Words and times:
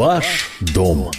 Ваш 0.00 0.50
дом. 0.60 1.10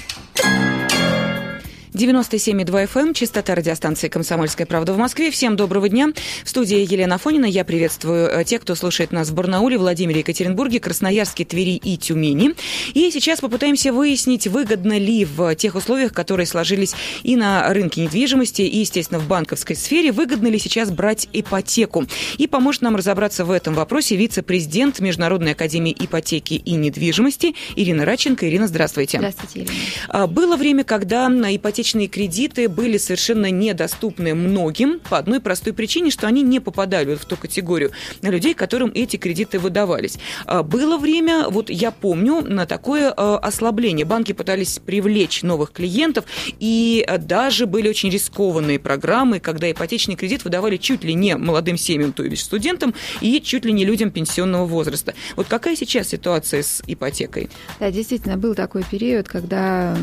97,2 2.01 2.88
FM, 2.88 2.99
эм, 2.99 3.13
частота 3.13 3.54
радиостанции 3.54 4.07
«Комсомольская 4.07 4.65
правда» 4.65 4.94
в 4.94 4.97
Москве. 4.97 5.29
Всем 5.29 5.55
доброго 5.55 5.88
дня. 5.88 6.08
В 6.44 6.49
студии 6.49 6.79
Елена 6.79 7.20
Фонина. 7.20 7.46
Я 7.46 7.63
приветствую 7.63 8.28
э, 8.28 8.44
тех, 8.44 8.62
кто 8.62 8.74
слушает 8.74 9.12
нас 9.12 9.29
в 9.29 9.35
Барнауле, 9.35 9.78
Владимире, 9.78 10.22
Екатеринбурге, 10.22 10.79
Красноярске, 10.79 11.46
Твери 11.46 11.76
и 11.76 11.97
Тюмени. 11.97 12.56
И 12.96 13.12
сейчас 13.12 13.42
попытаемся 13.42 13.94
выяснить, 13.94 14.47
выгодно 14.47 14.97
ли 14.97 15.26
в 15.26 15.53
тех 15.53 15.76
условиях, 15.76 16.12
которые 16.12 16.48
сложились 16.48 16.95
и 17.22 17.35
на 17.35 17.72
рынке 17.72 18.02
недвижимости, 18.02 18.63
и, 18.63 18.80
естественно, 18.80 19.20
в 19.20 19.27
банковской 19.27 19.76
сфере, 19.76 20.12
выгодно 20.12 20.48
ли 20.48 20.58
сейчас 20.58 20.90
брать 20.90 21.30
ипотеку. 21.34 22.08
И 22.40 22.48
поможет 22.48 22.81
нам 22.81 22.95
разобраться 22.95 23.45
в 23.45 23.52
этом 23.52 23.76
вопросе 23.76 24.16
вице-президент 24.16 24.99
Международной 25.02 25.52
академии 25.52 25.95
ипотеки 25.99 26.55
и 26.55 26.71
недвижимости 26.71 27.53
Ирина 27.75 28.05
Раченко. 28.05 28.49
Ирина, 28.49 28.65
здравствуйте. 28.65 29.20
Здравствуйте, 29.20 29.59
Ирина. 29.59 29.73
А, 30.09 30.25
было 30.25 30.57
время, 30.57 30.83
когда 30.83 31.27
ипотека 31.27 31.91
ипотечные 31.91 32.08
кредиты 32.08 32.70
были 32.70 32.98
совершенно 32.98 33.52
недоступны 33.52 34.34
многим 34.34 35.00
по 35.00 35.18
одной 35.18 35.40
простой 35.40 35.73
причине, 35.73 36.09
что 36.09 36.27
они 36.27 36.41
не 36.41 36.59
попадали 36.59 37.16
в 37.16 37.26
ту 37.26 37.36
категорию 37.36 37.91
людей, 38.22 38.54
которым 38.54 38.91
эти 38.94 39.17
кредиты 39.17 39.59
выдавались. 39.59 40.17
А, 40.45 40.64
было 40.64 40.98
время, 40.98 41.50
вот 41.50 41.70
я 41.70 41.91
помню, 41.91 42.41
на 42.41 42.66
такое 42.66 43.14
а, 43.16 43.38
ослабление. 43.40 44.05
Банки 44.05 44.31
пытались 44.31 44.80
привлечь 44.80 45.44
новых 45.44 45.72
клиентов, 45.72 46.26
и 46.59 47.05
даже 47.20 47.66
были 47.66 47.90
очень 47.90 48.09
рискованные 48.09 48.80
программы, 48.80 49.39
когда 49.39 49.70
ипотечный 49.70 50.16
кредит 50.16 50.45
выдавали 50.45 50.78
чуть 50.78 51.03
ли 51.03 51.14
не 51.14 51.36
молодым 51.36 51.78
семьям, 51.78 52.14
то 52.14 52.23
есть 52.23 52.44
студентам, 52.44 52.94
и 53.20 53.42
чуть 53.42 53.66
ли 53.66 53.73
не 53.73 53.84
людям 53.84 54.12
пенсионного 54.12 54.66
возраста. 54.66 55.14
Вот 55.36 55.48
какая 55.48 55.76
сейчас 55.76 56.09
ситуация 56.09 56.64
с 56.64 56.81
ипотекой? 56.88 57.50
Да, 57.80 57.92
действительно, 57.92 58.38
был 58.38 58.55
такой 58.55 58.83
период, 58.89 59.28
когда 59.28 59.98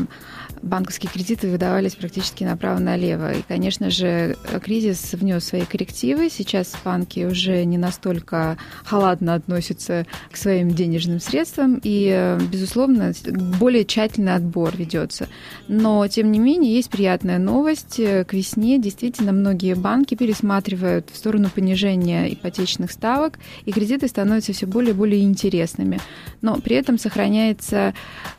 банковские 0.61 1.09
кредиты 1.11 1.49
выдавались 1.49 1.95
практически 1.95 2.43
направо-налево. 2.43 3.33
И, 3.33 3.41
конечно 3.47 3.89
же, 3.89 4.35
кризис 4.61 5.13
внес 5.13 5.45
свои 5.45 5.61
коррективы. 5.61 6.29
Сейчас 6.29 6.75
банки 6.83 7.21
уже 7.21 7.63
не 7.63 7.77
настолько 7.77 8.57
халатно 8.83 9.33
относятся 9.35 10.05
к 10.31 10.37
своим 10.37 10.71
денежным 10.71 11.19
средствам, 11.19 11.79
и, 11.81 12.37
безусловно, 12.51 13.13
более 13.59 13.85
тщательный 13.85 14.35
отбор 14.35 14.75
ведется. 14.75 15.29
Но, 15.67 16.05
тем 16.07 16.31
не 16.31 16.39
менее, 16.39 16.75
есть 16.75 16.89
приятная 16.89 17.39
новость. 17.39 17.95
К 17.95 18.27
весне 18.33 18.79
действительно 18.79 19.31
многие 19.31 19.75
банки 19.75 20.15
пересматривают 20.15 21.09
в 21.09 21.15
сторону 21.17 21.49
понижения 21.49 22.33
ипотечных 22.33 22.91
ставок, 22.91 23.39
и 23.65 23.71
кредиты 23.71 24.07
становятся 24.07 24.53
все 24.53 24.65
более 24.65 24.91
и 24.91 24.95
более 24.95 25.23
интересными. 25.23 25.99
Но 26.41 26.55
при 26.59 26.75
этом 26.75 26.97
сохраняется 26.97 27.93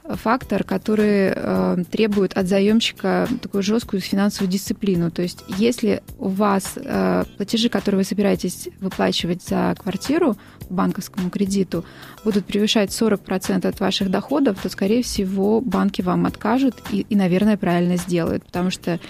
фактор, 0.05 0.65
который 0.65 1.33
э, 1.35 1.85
требует 1.91 2.10
от 2.37 2.47
заемщика 2.47 3.29
такую 3.41 3.63
жесткую 3.63 4.01
финансовую 4.01 4.51
дисциплину. 4.51 5.11
То 5.11 5.23
есть, 5.23 5.45
если 5.49 6.03
у 6.19 6.29
вас 6.29 6.75
э, 6.77 7.25
платежи, 7.37 7.69
которые 7.69 8.01
вы 8.01 8.05
собираетесь 8.05 8.69
выплачивать 8.81 9.43
за 9.43 9.75
квартиру 9.79 10.37
по 10.69 10.75
банковскому 10.75 11.31
кредиту, 11.31 11.85
будут 12.25 12.47
превышать 12.47 12.91
40% 12.91 13.67
от 13.67 13.81
ваших 13.81 14.11
доходов, 14.11 14.59
то, 14.63 14.69
скорее 14.69 15.03
всего, 15.03 15.61
банки 15.61 16.03
вам 16.03 16.27
откажут 16.27 16.75
и, 16.91 17.07
и 17.09 17.17
наверное, 17.17 17.57
правильно 17.57 17.97
сделают, 17.97 18.45
потому 18.45 18.71
что 18.71 19.01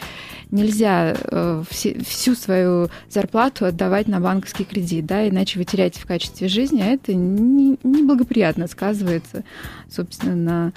нельзя 0.51 1.17
э, 1.17 1.63
всю 1.71 2.35
свою 2.35 2.89
зарплату 3.09 3.67
отдавать 3.67 4.09
на 4.09 4.21
банковский 4.21 4.65
кредит, 4.65 5.07
да, 5.07 5.29
иначе 5.29 5.59
вы 5.59 5.65
теряете 5.65 6.01
в 6.01 6.07
качестве 6.07 6.49
жизни, 6.49 6.81
а 6.83 6.87
это 6.87 7.15
неблагоприятно 7.15 8.61
не 8.63 8.69
сказывается, 8.69 9.45
собственно, 9.89 10.37
на 10.37 10.73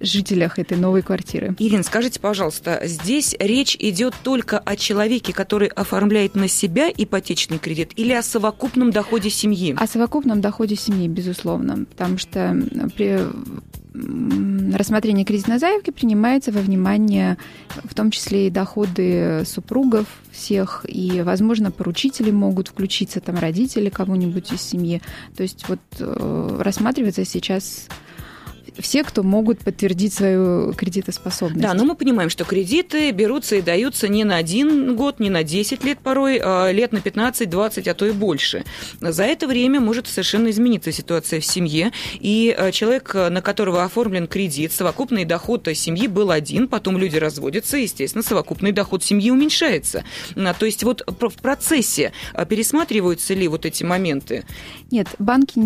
жителях 0.00 0.58
этой 0.58 0.76
новой 0.76 1.02
квартиры. 1.02 1.54
Ирин, 1.58 1.82
скажите, 1.84 2.20
пожалуйста, 2.20 2.80
здесь 2.84 3.34
речь 3.38 3.76
идет 3.78 4.14
только 4.22 4.58
о 4.58 4.76
человеке, 4.76 5.32
который 5.32 5.68
оформляет 5.68 6.34
на 6.34 6.48
себя 6.48 6.90
ипотечный 6.94 7.58
кредит 7.58 7.92
или 7.96 8.12
о 8.12 8.22
совокупном 8.22 8.90
доходе 8.90 9.30
семьи? 9.30 9.74
О 9.78 9.86
совокупном 9.86 10.40
доходе 10.40 10.76
семьи, 10.76 11.08
безусловно, 11.08 11.84
потому 11.84 12.18
что 12.18 12.56
при 12.96 13.20
рассмотрение 14.74 15.24
кредитной 15.24 15.58
заявки 15.58 15.90
принимается 15.90 16.52
во 16.52 16.60
внимание 16.60 17.38
в 17.84 17.94
том 17.94 18.10
числе 18.10 18.48
и 18.48 18.50
доходы 18.50 19.42
супругов 19.46 20.06
всех, 20.30 20.84
и, 20.86 21.22
возможно, 21.22 21.70
поручители 21.70 22.30
могут 22.30 22.68
включиться, 22.68 23.20
там, 23.20 23.36
родители 23.36 23.88
кого-нибудь 23.88 24.52
из 24.52 24.60
семьи. 24.60 25.00
То 25.36 25.42
есть 25.42 25.66
вот 25.68 25.80
э, 25.98 26.60
рассматривается 26.60 27.24
сейчас 27.24 27.88
все, 28.78 29.04
кто 29.04 29.22
могут 29.22 29.60
подтвердить 29.60 30.12
свою 30.12 30.72
кредитоспособность. 30.74 31.60
Да, 31.60 31.74
но 31.74 31.84
мы 31.84 31.94
понимаем, 31.94 32.30
что 32.30 32.44
кредиты 32.44 33.10
берутся 33.10 33.56
и 33.56 33.62
даются 33.62 34.08
не 34.08 34.24
на 34.24 34.36
один 34.36 34.96
год, 34.96 35.18
не 35.20 35.30
на 35.30 35.42
10 35.42 35.84
лет 35.84 35.98
порой, 35.98 36.40
а 36.42 36.70
лет 36.70 36.92
на 36.92 37.00
15, 37.00 37.48
20, 37.48 37.88
а 37.88 37.94
то 37.94 38.06
и 38.06 38.12
больше. 38.12 38.64
За 39.00 39.24
это 39.24 39.46
время 39.46 39.80
может 39.80 40.06
совершенно 40.06 40.50
измениться 40.50 40.92
ситуация 40.92 41.40
в 41.40 41.44
семье, 41.44 41.92
и 42.20 42.54
а, 42.56 42.70
человек, 42.72 43.14
на 43.14 43.40
которого 43.40 43.84
оформлен 43.84 44.26
кредит, 44.26 44.72
совокупный 44.72 45.24
доход 45.24 45.68
семьи 45.74 46.06
был 46.06 46.30
один, 46.30 46.68
потом 46.68 46.98
люди 46.98 47.16
разводятся, 47.16 47.76
естественно, 47.76 48.22
совокупный 48.22 48.72
доход 48.72 49.02
семьи 49.02 49.30
уменьшается. 49.30 50.04
А, 50.36 50.54
то 50.54 50.66
есть 50.66 50.84
вот 50.84 51.02
в 51.06 51.42
процессе 51.42 52.12
пересматриваются 52.48 53.34
ли 53.34 53.48
вот 53.48 53.66
эти 53.66 53.84
моменты? 53.84 54.44
Нет, 54.90 55.08
банки 55.18 55.60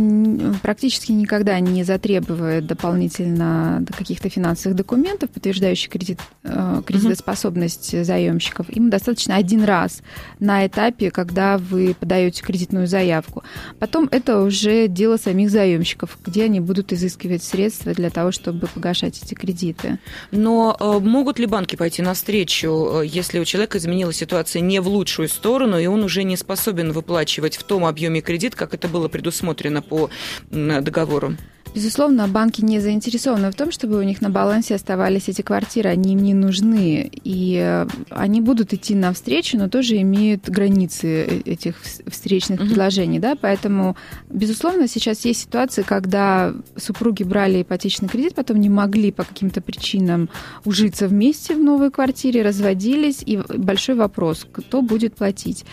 практически 0.63 1.13
никогда 1.13 1.59
не 1.61 1.85
затребуют 1.85 2.67
дополнительных 2.67 3.00
дополнительно 3.01 3.85
каких-то 3.97 4.29
финансовых 4.29 4.77
документов, 4.77 5.31
подтверждающих 5.31 5.91
кредит, 5.91 6.21
э, 6.45 6.83
кредитоспособность 6.87 7.95
uh-huh. 7.95 8.05
заемщиков. 8.05 8.69
Им 8.71 8.91
достаточно 8.91 9.37
один 9.37 9.65
раз 9.65 10.03
на 10.39 10.67
этапе, 10.67 11.11
когда 11.11 11.59
вы 11.59 11.95
подаете 11.99 12.43
кредитную 12.43 12.87
заявку. 12.87 13.43
Потом 13.79 14.09
это 14.11 14.43
уже 14.43 14.89
дело 14.89 15.17
самих 15.17 15.51
заемщиков, 15.51 16.19
где 16.25 16.45
они 16.45 16.61
будут 16.61 16.93
изыскивать 16.93 17.43
средства 17.43 17.93
для 17.95 18.11
того, 18.11 18.33
чтобы 18.33 18.67
погашать 18.67 19.21
эти 19.23 19.35
кредиты. 19.35 19.99
Но 20.31 20.77
э, 20.79 20.99
могут 21.01 21.39
ли 21.39 21.47
банки 21.47 21.77
пойти 21.77 22.03
навстречу, 22.03 23.01
э, 23.03 23.07
если 23.07 23.39
у 23.39 23.45
человека 23.45 23.79
изменилась 23.79 24.17
ситуация 24.17 24.61
не 24.61 24.81
в 24.81 24.89
лучшую 24.89 25.29
сторону, 25.29 25.79
и 25.79 25.87
он 25.87 26.03
уже 26.03 26.23
не 26.23 26.37
способен 26.37 26.93
выплачивать 26.93 27.57
в 27.57 27.63
том 27.65 27.85
объеме 27.85 28.21
кредит, 28.21 28.55
как 28.55 28.75
это 28.75 28.89
было 28.89 29.09
предусмотрено 29.09 29.81
по 29.81 30.11
договору? 30.51 31.37
Безусловно, 31.75 32.27
банки 32.27 32.63
не 32.63 32.81
заинтересованы 32.81 33.53
в 33.53 33.55
том, 33.55 33.71
чтобы 33.71 33.99
у 33.99 34.03
них 34.03 34.21
на 34.21 34.29
балансе 34.29 34.75
оставались 34.75 35.29
эти 35.29 35.43
квартиры. 35.43 35.89
Они 35.91 36.15
им 36.15 36.23
не 36.23 36.35
нужны. 36.35 37.11
И 37.23 37.61
э, 37.63 37.87
они 38.11 38.41
будут 38.41 38.73
идти 38.73 38.95
навстречу, 38.95 39.57
но 39.57 39.69
тоже 39.69 39.97
имеют 39.99 40.49
границы 40.49 41.07
э, 41.07 41.41
этих 41.45 41.77
встречных 42.09 42.61
mm-hmm. 42.61 42.67
предложений. 42.67 43.19
Да? 43.21 43.37
Поэтому, 43.41 43.97
безусловно, 44.29 44.89
сейчас 44.89 45.25
есть 45.25 45.43
ситуации, 45.43 45.83
когда 45.83 46.53
супруги 46.77 47.23
брали 47.23 47.63
ипотечный 47.63 48.09
кредит, 48.09 48.35
потом 48.35 48.57
не 48.59 48.69
могли 48.69 49.13
по 49.13 49.23
каким-то 49.23 49.61
причинам 49.61 50.29
ужиться 50.65 51.07
вместе 51.07 51.55
в 51.55 51.61
новой 51.61 51.93
квартире, 51.93 52.43
разводились. 52.43 53.23
И 53.25 53.37
большой 53.37 53.95
вопрос, 53.95 54.45
кто 54.51 54.83
будет 54.83 55.15
платить. 55.15 55.65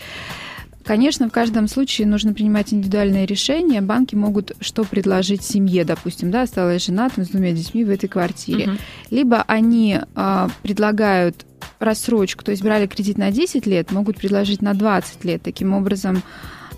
Конечно, 0.88 1.28
в 1.28 1.32
каждом 1.32 1.68
случае 1.68 2.06
нужно 2.06 2.32
принимать 2.32 2.72
индивидуальные 2.72 3.26
решения. 3.26 3.82
Банки 3.82 4.14
могут 4.14 4.52
что 4.60 4.84
предложить 4.84 5.42
семье, 5.42 5.84
допустим, 5.84 6.30
да, 6.30 6.40
осталась 6.40 6.86
жена 6.86 7.10
там, 7.10 7.26
с 7.26 7.28
двумя 7.28 7.52
детьми 7.52 7.84
в 7.84 7.90
этой 7.90 8.08
квартире. 8.08 8.68
Угу. 8.68 8.76
Либо 9.10 9.44
они 9.46 10.00
а, 10.14 10.48
предлагают 10.62 11.44
рассрочку, 11.78 12.42
то 12.42 12.52
есть 12.52 12.62
брали 12.62 12.86
кредит 12.86 13.18
на 13.18 13.30
10 13.30 13.66
лет, 13.66 13.92
могут 13.92 14.16
предложить 14.16 14.62
на 14.62 14.72
20 14.72 15.24
лет. 15.26 15.42
Таким 15.42 15.74
образом, 15.74 16.22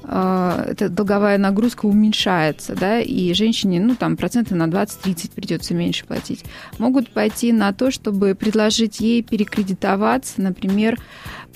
а, 0.02 0.64
эта 0.66 0.88
долговая 0.88 1.38
нагрузка 1.38 1.86
уменьшается, 1.86 2.74
да, 2.74 2.98
и 2.98 3.32
женщине, 3.32 3.80
ну, 3.80 3.94
там, 3.94 4.16
проценты 4.16 4.56
на 4.56 4.66
20-30 4.66 5.30
придется 5.36 5.72
меньше 5.72 6.04
платить. 6.04 6.44
Могут 6.78 7.10
пойти 7.10 7.52
на 7.52 7.72
то, 7.72 7.92
чтобы 7.92 8.34
предложить 8.34 8.98
ей 8.98 9.22
перекредитоваться, 9.22 10.42
например, 10.42 10.98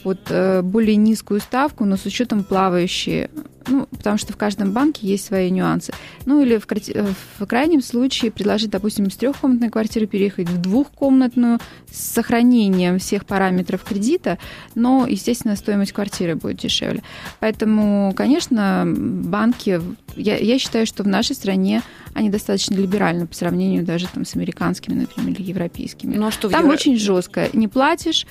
под 0.04 0.20
э, 0.28 0.62
более 0.62 0.96
низкую 0.96 1.40
ставку, 1.40 1.84
но 1.84 1.96
с 1.96 2.06
учетом 2.06 2.44
плавающей 2.44 3.28
ну, 3.66 3.86
потому 3.90 4.18
что 4.18 4.32
в 4.32 4.36
каждом 4.36 4.72
банке 4.72 5.06
есть 5.06 5.24
свои 5.24 5.50
нюансы. 5.50 5.92
Ну, 6.26 6.42
или 6.42 6.58
в, 6.58 6.66
э, 6.70 7.06
в 7.38 7.46
крайнем 7.46 7.82
случае 7.82 8.30
предложить, 8.30 8.70
допустим, 8.70 9.06
из 9.06 9.16
трехкомнатной 9.16 9.70
квартиры 9.70 10.06
переехать 10.06 10.48
в 10.48 10.60
двухкомнатную 10.60 11.58
с 11.90 12.12
сохранением 12.12 12.98
всех 12.98 13.24
параметров 13.24 13.82
кредита, 13.82 14.38
но, 14.74 15.06
естественно, 15.08 15.56
стоимость 15.56 15.92
квартиры 15.92 16.34
будет 16.34 16.58
дешевле. 16.58 17.02
Поэтому, 17.40 18.12
конечно, 18.14 18.84
банки, 18.86 19.80
я, 20.16 20.36
я 20.36 20.58
считаю, 20.58 20.86
что 20.86 21.02
в 21.02 21.08
нашей 21.08 21.34
стране 21.34 21.82
они 22.12 22.30
достаточно 22.30 22.74
либеральны 22.74 23.26
по 23.26 23.34
сравнению 23.34 23.84
даже 23.84 24.06
там, 24.08 24.24
с 24.24 24.36
американскими, 24.36 24.94
например, 24.94 25.40
или 25.40 25.42
европейскими. 25.42 26.16
Ну, 26.16 26.26
а 26.26 26.30
что 26.30 26.48
Там 26.48 26.64
Евро... 26.64 26.74
очень 26.74 26.96
жестко. 26.96 27.48
Не 27.52 27.68
платишь, 27.68 28.26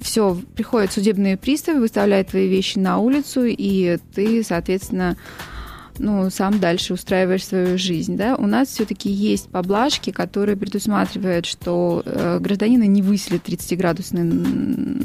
все, 0.00 0.36
приходят 0.54 0.92
судебные 0.92 1.36
приставы, 1.36 1.80
выставляют 1.80 2.28
твои 2.28 2.48
вещи 2.48 2.78
на 2.78 2.98
улицу, 2.98 3.44
и 3.44 3.98
ты, 4.14 4.42
соответственно, 4.42 5.16
ну, 6.00 6.30
сам 6.30 6.58
дальше 6.60 6.94
устраиваешь 6.94 7.44
свою 7.44 7.76
жизнь, 7.76 8.16
да, 8.16 8.34
у 8.36 8.46
нас 8.46 8.68
все-таки 8.68 9.10
есть 9.10 9.50
поблажки, 9.50 10.10
которые 10.10 10.56
предусматривают, 10.56 11.44
что 11.44 12.02
э, 12.06 12.38
гражданина 12.40 12.84
не 12.84 13.02
выселит 13.02 13.46
30-градусный 13.46 14.24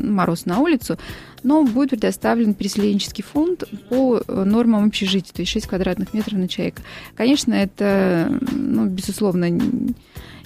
мороз 0.10 0.46
на 0.46 0.60
улицу, 0.60 0.98
но 1.44 1.64
будет 1.64 1.90
предоставлен 1.90 2.54
переселенческий 2.54 3.24
фонд 3.24 3.66
по 3.90 4.22
э, 4.26 4.44
нормам 4.46 4.86
общежития, 4.86 5.34
то 5.34 5.42
есть 5.42 5.52
6 5.52 5.68
квадратных 5.68 6.14
метров 6.14 6.40
на 6.40 6.48
человека. 6.48 6.82
Конечно, 7.16 7.54
это, 7.54 8.32
ну, 8.52 8.86
безусловно, 8.86 9.50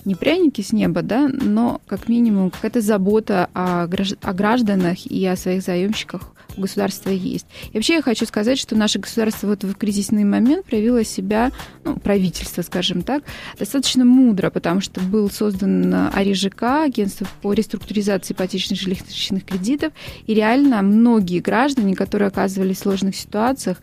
не 0.09 0.15
пряники 0.15 0.61
с 0.61 0.73
неба, 0.73 1.03
да, 1.03 1.29
но 1.31 1.81
как 1.85 2.09
минимум 2.09 2.49
какая-то 2.49 2.81
забота 2.81 3.47
о, 3.53 3.87
гражданах 3.87 5.05
и 5.05 5.23
о 5.27 5.35
своих 5.35 5.61
заемщиках 5.61 6.33
у 6.57 6.61
государства 6.61 7.09
есть. 7.09 7.45
И 7.71 7.77
вообще 7.77 7.95
я 7.95 8.01
хочу 8.01 8.25
сказать, 8.25 8.57
что 8.59 8.75
наше 8.75 8.99
государство 8.99 9.47
вот 9.47 9.63
в 9.63 9.73
кризисный 9.75 10.23
момент 10.23 10.65
проявило 10.65 11.03
себя, 11.03 11.51
ну, 11.83 11.97
правительство, 11.97 12.61
скажем 12.61 13.01
так, 13.01 13.23
достаточно 13.57 14.05
мудро, 14.05 14.49
потому 14.49 14.81
что 14.81 15.01
был 15.01 15.29
создан 15.29 15.93
АРИЖК, 16.13 16.63
агентство 16.63 17.27
по 17.41 17.53
реструктуризации 17.53 18.33
ипотечных 18.33 18.79
жилищных 18.79 19.45
кредитов, 19.45 19.93
и 20.25 20.33
реально 20.33 20.81
многие 20.81 21.39
граждане, 21.39 21.95
которые 21.95 22.27
оказывались 22.27 22.77
в 22.77 22.81
сложных 22.81 23.15
ситуациях, 23.15 23.77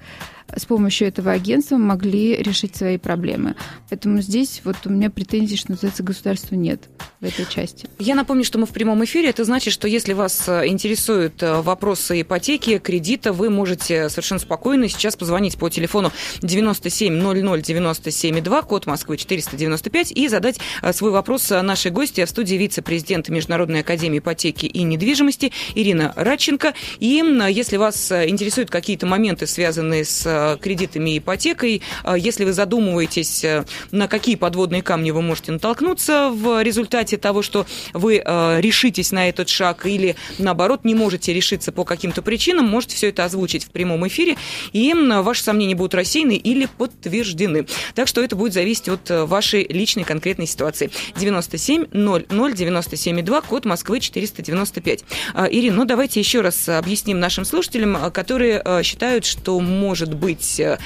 с 0.55 0.65
помощью 0.65 1.09
этого 1.09 1.33
агентства 1.33 1.77
могли 1.77 2.37
решить 2.37 2.77
свои 2.77 2.99
проблемы. 2.99 3.57
Поэтому 3.89 4.21
здесь 4.21 4.61
вот 4.65 4.77
у 4.85 4.91
меня 4.91 5.11
претензий, 5.11 5.57
что 5.57 5.73
называется, 5.73 6.03
государству 6.03 6.55
нет 6.55 6.89
в 7.21 7.25
этой 7.25 7.47
части. 7.47 7.89
Я 7.99 8.15
напомню, 8.15 8.45
что 8.45 8.59
мы 8.59 8.67
в 8.67 8.71
прямом 8.71 9.05
эфире. 9.05 9.31
Это 9.31 9.45
значит, 9.45 9.73
что 9.73 9.89
если 9.89 10.13
вас 10.13 10.49
э, 10.49 10.69
интересуют 10.69 11.43
э, 11.43 11.61
вопросы 11.61 12.21
ипотеки, 12.21 12.56
кредита, 12.59 13.33
вы 13.33 13.51
можете 13.51 14.09
совершенно 14.09 14.41
спокойно 14.41 14.89
сейчас 14.89 15.17
позвонить 15.17 15.57
по 15.57 15.69
телефону 15.69 16.13
97 16.43 17.13
00 17.15 17.63
97 17.63 18.41
2, 18.41 18.63
код 18.63 18.87
Москвы 18.87 19.17
495, 19.17 20.13
и 20.13 20.29
задать 20.29 20.59
э, 20.83 20.93
свой 20.93 21.11
вопрос 21.11 21.51
нашей 21.51 21.91
гости 21.91 22.25
в 22.25 22.29
студии 22.29 22.57
вице-президента 22.57 23.33
Международной 23.33 23.81
академии 23.81 24.19
ипотеки 24.19 24.67
и 24.67 24.83
недвижимости 24.83 25.53
Ирина 25.75 26.13
Радченко. 26.17 26.75
И 26.99 27.23
если 27.51 27.77
вас 27.77 28.11
интересуют 28.13 28.71
какие-то 28.71 29.07
моменты, 29.07 29.47
связанные 29.47 30.05
с 30.05 30.59
кредитами 30.61 31.11
и 31.11 31.19
ипотекой. 31.19 31.83
Если 32.17 32.45
вы 32.45 32.53
задумываетесь, 32.53 33.45
на 33.91 34.09
какие 34.09 34.37
подводные 34.37 34.83
камни 34.83 35.11
вы 35.11 35.23
можете 35.23 35.53
натолкнуться 35.53 36.31
в 36.33 36.63
результате 36.63 37.17
того, 37.17 37.43
что 37.43 37.67
вы 37.93 38.17
решитесь 38.17 39.13
на 39.13 39.29
этот 39.29 39.49
шаг 39.49 39.87
или, 39.87 40.17
наоборот, 40.39 40.85
не 40.85 40.95
можете 40.95 41.33
решиться 41.33 41.73
по 41.73 41.85
каким-то 41.85 42.23
причинам, 42.23 42.46
можете 42.55 42.97
все 42.97 43.09
это 43.09 43.25
озвучить 43.25 43.65
в 43.65 43.71
прямом 43.71 44.07
эфире, 44.09 44.37
и 44.73 44.93
ваши 44.95 45.43
сомнения 45.43 45.75
будут 45.75 45.95
рассеяны 45.95 46.37
или 46.37 46.67
подтверждены. 46.67 47.67
Так 47.95 48.09
что 48.09 48.23
это 48.23 48.37
будет 48.37 48.53
зависеть 48.53 48.89
от 48.89 49.11
вашей 49.11 49.67
личной 49.69 50.05
конкретной 50.05 50.47
ситуации. 50.47 50.91
97 51.17 51.87
00 51.93 52.55
97 52.55 53.23
2, 53.23 53.41
код 53.43 53.65
Москвы 53.65 54.01
495. 54.01 55.05
Ирина, 55.51 55.77
ну 55.77 55.85
давайте 55.85 56.21
еще 56.21 56.41
раз 56.41 56.69
объясним 56.69 57.21
нашим 57.21 57.45
слушателям, 57.45 58.11
которые 58.13 58.63
считают, 58.83 59.25
что 59.25 59.61
может 59.61 60.15
быть 60.15 60.61
э, 60.61 60.79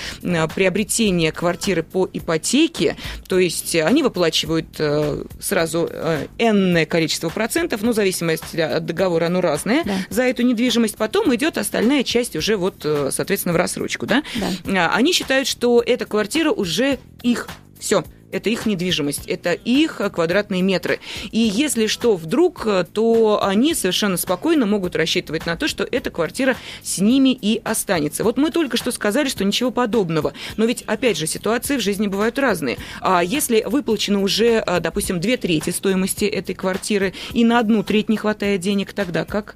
приобретение 0.54 1.32
квартиры 1.32 1.82
по 1.82 2.08
ипотеке, 2.12 2.96
то 3.28 3.38
есть 3.38 3.74
они 3.76 4.02
выплачивают 4.02 4.68
э, 4.78 5.24
сразу 5.40 5.88
э, 5.90 6.26
энное 6.38 6.86
количество 6.86 7.28
процентов, 7.28 7.82
ну, 7.82 7.92
в 7.92 7.94
зависимости 7.94 8.58
от 8.58 8.84
договора, 8.86 9.26
оно 9.26 9.40
разное, 9.40 9.84
да. 9.84 9.96
за 10.08 10.22
эту 10.24 10.42
недвижимость. 10.42 10.96
Потом 10.96 11.34
идет 11.34 11.50
остальная 11.58 12.05
часть 12.05 12.37
уже 12.37 12.56
вот, 12.56 12.87
соответственно, 13.11 13.52
в 13.52 13.56
рассрочку, 13.56 14.06
да? 14.06 14.23
да. 14.64 14.87
А, 14.87 14.94
они 14.97 15.12
считают, 15.12 15.49
что 15.49 15.82
эта 15.85 16.06
квартира 16.06 16.50
уже 16.50 16.99
их. 17.23 17.49
Все 17.79 18.05
это 18.32 18.50
их 18.50 18.67
недвижимость, 18.67 19.26
это 19.26 19.52
их 19.52 20.00
квадратные 20.12 20.62
метры. 20.62 21.00
И 21.31 21.38
если 21.38 21.87
что 21.87 22.17
вдруг, 22.17 22.67
то 22.93 23.41
они 23.43 23.75
совершенно 23.75 24.17
спокойно 24.17 24.67
могут 24.67 24.97
рассчитывать 24.97 25.47
на 25.47 25.56
то, 25.56 25.69
что 25.69 25.87
эта 25.91 26.11
квартира 26.11 26.56
с 26.82 26.99
ними 26.99 27.31
и 27.31 27.61
останется. 27.64 28.25
Вот 28.25 28.37
мы 28.37 28.50
только 28.50 28.76
что 28.76 28.91
сказали, 28.93 29.29
что 29.29 29.44
ничего 29.44 29.70
подобного. 29.70 30.32
Но 30.56 30.64
ведь, 30.64 30.82
опять 30.87 31.17
же, 31.17 31.26
ситуации 31.26 31.76
в 31.76 31.81
жизни 31.81 32.06
бывают 32.06 32.38
разные. 32.38 32.79
А 33.00 33.23
если 33.23 33.62
выплачено 33.67 34.23
уже, 34.23 34.58
а, 34.58 34.81
допустим, 34.81 35.20
две 35.20 35.37
трети 35.37 35.70
стоимости 35.70 36.25
этой 36.25 36.55
квартиры, 36.55 37.14
и 37.32 37.44
на 37.44 37.58
одну 37.58 37.82
треть 37.82 38.08
не 38.08 38.17
хватает 38.17 38.61
денег, 38.61 38.93
тогда 38.93 39.25
как? 39.25 39.55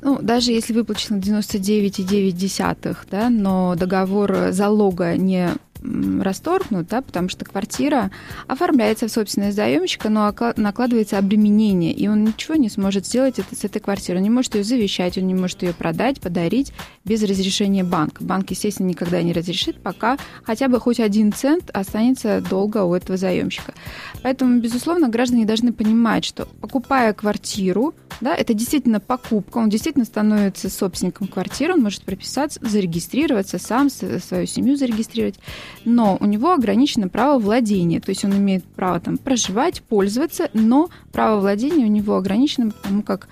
Ну, 0.00 0.18
даже 0.20 0.52
если 0.52 0.72
выплачено 0.72 1.16
99,9, 1.18 2.96
да, 3.10 3.30
но 3.30 3.74
договор 3.76 4.48
залога 4.50 5.16
не 5.16 5.50
расторгнут, 5.82 6.88
да, 6.88 7.02
потому 7.02 7.28
что 7.28 7.44
квартира 7.44 8.10
оформляется 8.46 9.08
в 9.08 9.10
собственность 9.10 9.56
заемщика, 9.56 10.08
но 10.08 10.34
накладывается 10.56 11.18
обременение, 11.18 11.92
и 11.92 12.08
он 12.08 12.24
ничего 12.24 12.54
не 12.54 12.68
сможет 12.68 13.06
сделать 13.06 13.38
это, 13.38 13.54
с 13.54 13.64
этой 13.64 13.80
квартирой. 13.80 14.18
Он 14.18 14.24
не 14.24 14.30
может 14.30 14.54
ее 14.54 14.64
завещать, 14.64 15.18
он 15.18 15.26
не 15.26 15.34
может 15.34 15.62
ее 15.62 15.72
продать, 15.72 16.20
подарить 16.20 16.72
без 17.04 17.22
разрешения 17.22 17.84
банка. 17.84 18.22
Банк, 18.22 18.50
естественно, 18.50 18.88
никогда 18.88 19.22
не 19.22 19.32
разрешит, 19.32 19.82
пока 19.82 20.18
хотя 20.42 20.68
бы 20.68 20.80
хоть 20.80 21.00
один 21.00 21.32
цент 21.32 21.70
останется 21.70 22.42
долго 22.48 22.84
у 22.84 22.94
этого 22.94 23.16
заемщика. 23.16 23.74
Поэтому, 24.22 24.60
безусловно, 24.60 25.08
граждане 25.08 25.44
должны 25.44 25.72
понимать, 25.72 26.24
что 26.24 26.46
покупая 26.60 27.12
квартиру, 27.12 27.94
да, 28.20 28.34
это 28.34 28.54
действительно 28.54 29.00
покупка, 29.00 29.58
он 29.58 29.68
действительно 29.68 30.04
становится 30.04 30.68
собственником 30.68 31.28
квартиры, 31.28 31.74
он 31.74 31.82
может 31.82 32.02
прописаться, 32.02 32.58
зарегистрироваться 32.62 33.58
сам, 33.58 33.90
свою 33.90 34.46
семью 34.46 34.76
зарегистрировать, 34.76 35.38
но 35.84 36.16
у 36.20 36.26
него 36.26 36.52
ограничено 36.52 37.08
право 37.08 37.38
владения, 37.38 38.00
то 38.00 38.10
есть 38.10 38.24
он 38.24 38.36
имеет 38.36 38.64
право 38.64 39.00
там 39.00 39.18
проживать, 39.18 39.82
пользоваться, 39.82 40.50
но 40.52 40.90
право 41.12 41.40
владения 41.40 41.84
у 41.84 41.88
него 41.88 42.16
ограничено, 42.16 42.70
потому 42.70 43.02
как 43.02 43.28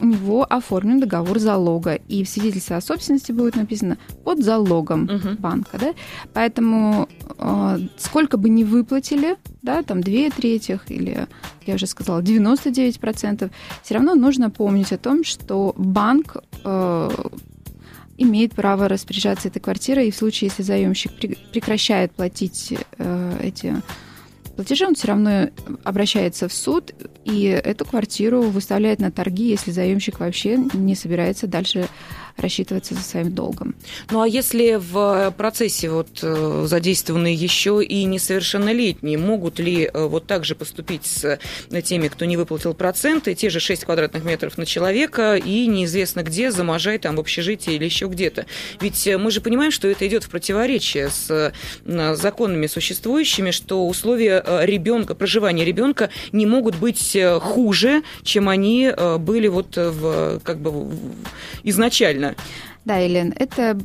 у 0.00 0.06
него 0.06 0.44
оформлен 0.44 1.00
договор 1.00 1.38
залога, 1.38 1.94
и 1.94 2.24
в 2.24 2.28
свидетельстве 2.28 2.76
о 2.76 2.80
собственности 2.80 3.32
будет 3.32 3.56
написано 3.56 3.98
под 4.24 4.42
залогом 4.42 5.04
угу. 5.04 5.36
банка, 5.38 5.78
да, 5.78 5.94
поэтому 6.32 7.08
э, 7.38 7.78
сколько 7.96 8.36
бы 8.36 8.48
ни 8.48 8.64
выплатили, 8.64 9.36
да, 9.62 9.82
там 9.82 10.02
две 10.02 10.30
трети 10.30 10.80
или, 10.88 11.26
я 11.66 11.74
уже 11.74 11.86
сказала, 11.86 12.20
99%, 12.20 13.50
все 13.82 13.94
равно 13.94 14.14
нужно 14.14 14.50
помнить 14.50 14.92
о 14.92 14.98
том, 14.98 15.24
что 15.24 15.74
банк 15.76 16.36
э, 16.64 17.10
имеет 18.18 18.52
право 18.52 18.88
распоряжаться 18.88 19.48
этой 19.48 19.60
квартирой, 19.60 20.08
и 20.08 20.10
в 20.10 20.16
случае, 20.16 20.48
если 20.48 20.62
заемщик 20.62 21.12
прекращает 21.52 22.12
платить 22.12 22.74
э, 22.98 23.38
эти 23.42 23.74
платежи, 24.54 24.86
он 24.86 24.94
все 24.94 25.08
равно 25.08 25.48
обращается 25.82 26.48
в 26.48 26.52
суд, 26.52 26.94
и 27.24 27.44
эту 27.44 27.84
квартиру 27.84 28.42
выставляет 28.42 29.00
на 29.00 29.10
торги, 29.10 29.48
если 29.48 29.70
заемщик 29.70 30.20
вообще 30.20 30.56
не 30.72 30.94
собирается 30.94 31.46
дальше 31.46 31.88
рассчитываться 32.36 32.94
за 32.94 33.00
своим 33.00 33.32
долгом. 33.32 33.74
Ну 34.10 34.20
а 34.20 34.28
если 34.28 34.78
в 34.80 35.32
процессе 35.36 35.88
вот 35.88 36.18
э, 36.22 36.64
задействованы 36.66 37.28
еще 37.28 37.82
и 37.82 38.04
несовершеннолетние, 38.04 39.18
могут 39.18 39.58
ли 39.58 39.88
э, 39.92 40.06
вот 40.06 40.26
так 40.26 40.44
же 40.44 40.54
поступить 40.54 41.06
с 41.06 41.38
э, 41.70 41.82
теми, 41.82 42.08
кто 42.08 42.24
не 42.24 42.36
выплатил 42.36 42.74
проценты, 42.74 43.34
те 43.34 43.50
же 43.50 43.60
6 43.60 43.84
квадратных 43.84 44.24
метров 44.24 44.58
на 44.58 44.66
человека 44.66 45.36
и 45.36 45.66
неизвестно 45.66 46.22
где, 46.22 46.50
за 46.50 46.64
Можай, 46.64 46.98
там 46.98 47.16
в 47.16 47.20
общежитии 47.20 47.74
или 47.74 47.84
еще 47.84 48.06
где-то? 48.06 48.46
Ведь 48.80 49.08
мы 49.18 49.30
же 49.30 49.40
понимаем, 49.40 49.70
что 49.70 49.88
это 49.88 50.06
идет 50.06 50.24
в 50.24 50.30
противоречие 50.30 51.10
с 51.10 51.52
законами 51.84 52.66
существующими, 52.66 53.50
что 53.50 53.86
условия 53.86 54.44
ребенка, 54.62 55.14
проживания 55.14 55.64
ребенка 55.64 56.10
не 56.32 56.46
могут 56.46 56.76
быть 56.76 57.16
хуже, 57.40 58.02
чем 58.22 58.48
они 58.48 58.90
были 59.18 59.48
вот 59.48 59.76
в, 59.76 60.40
как 60.40 60.58
бы 60.58 60.90
изначально 61.62 62.23
правильно? 62.32 62.36
Да, 62.84 62.98
Елен, 62.98 63.32
это 63.36 63.78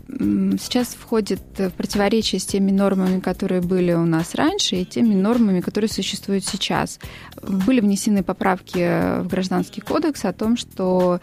сейчас 0.59 0.89
входит 0.89 1.41
в 1.57 1.69
противоречие 1.71 2.39
с 2.39 2.45
теми 2.45 2.71
нормами, 2.71 3.21
которые 3.21 3.61
были 3.61 3.93
у 3.93 4.05
нас 4.05 4.35
раньше, 4.35 4.75
и 4.75 4.85
теми 4.85 5.13
нормами, 5.13 5.61
которые 5.61 5.89
существуют 5.89 6.45
сейчас. 6.45 6.99
Были 7.41 7.79
внесены 7.79 8.23
поправки 8.23 9.21
в 9.21 9.27
Гражданский 9.27 9.79
кодекс 9.79 10.25
о 10.25 10.33
том, 10.33 10.57
что 10.57 11.21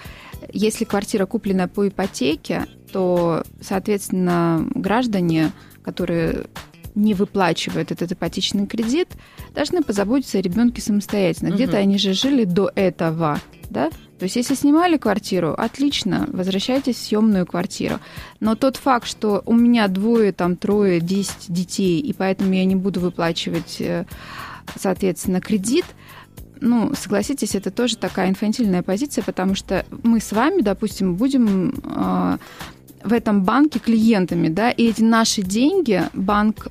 если 0.53 0.85
квартира 0.85 1.27
куплена 1.27 1.69
по 1.69 1.87
ипотеке, 1.87 2.65
то, 2.93 3.45
соответственно, 3.61 4.67
граждане, 4.75 5.53
которые 5.83 6.47
не 6.95 7.13
выплачивают 7.13 7.93
этот 7.93 8.13
ипотечный 8.13 8.67
кредит, 8.67 9.09
должны 9.55 9.83
позаботиться 9.83 10.39
о 10.39 10.41
ребенке 10.41 10.81
самостоятельно. 10.81 11.51
Угу. 11.51 11.57
Где-то 11.57 11.77
они 11.77 11.99
же 11.99 12.15
жили 12.15 12.45
до 12.45 12.73
этого, 12.75 13.39
да? 13.69 13.91
То 14.19 14.25
есть, 14.25 14.37
если 14.37 14.55
снимали 14.55 14.97
квартиру, 14.97 15.53
отлично, 15.53 16.27
возвращайтесь 16.33 16.97
в 16.97 17.05
съемную 17.05 17.45
квартиру. 17.45 17.99
Но 18.41 18.55
тот 18.55 18.77
факт, 18.77 19.07
что 19.07 19.43
у 19.45 19.55
меня 19.55 19.89
двое, 19.89 20.33
там, 20.33 20.57
трое, 20.57 21.01
десять 21.01 21.53
детей, 21.53 22.01
и 22.01 22.13
поэтому 22.15 22.53
я 22.55 22.65
не 22.65 22.77
буду 22.77 23.01
выплачивать, 23.01 23.77
э, 23.81 24.07
соответственно, 24.75 25.41
кредит, 25.41 25.85
ну, 26.61 26.95
согласитесь, 26.95 27.55
это 27.55 27.71
тоже 27.71 27.99
такая 27.99 28.31
инфантильная 28.31 28.83
позиция, 28.83 29.23
потому 29.23 29.55
что 29.55 29.85
мы 30.03 30.21
с 30.21 30.33
вами, 30.33 30.63
допустим, 30.63 31.17
будем 31.17 31.75
э, 31.85 32.39
в 33.05 33.13
этом 33.13 33.43
банке 33.43 33.79
клиентами, 33.79 34.49
да, 34.49 34.71
и 34.71 34.89
эти 34.89 35.03
наши 35.03 35.43
деньги 35.43 36.03
банк 36.15 36.69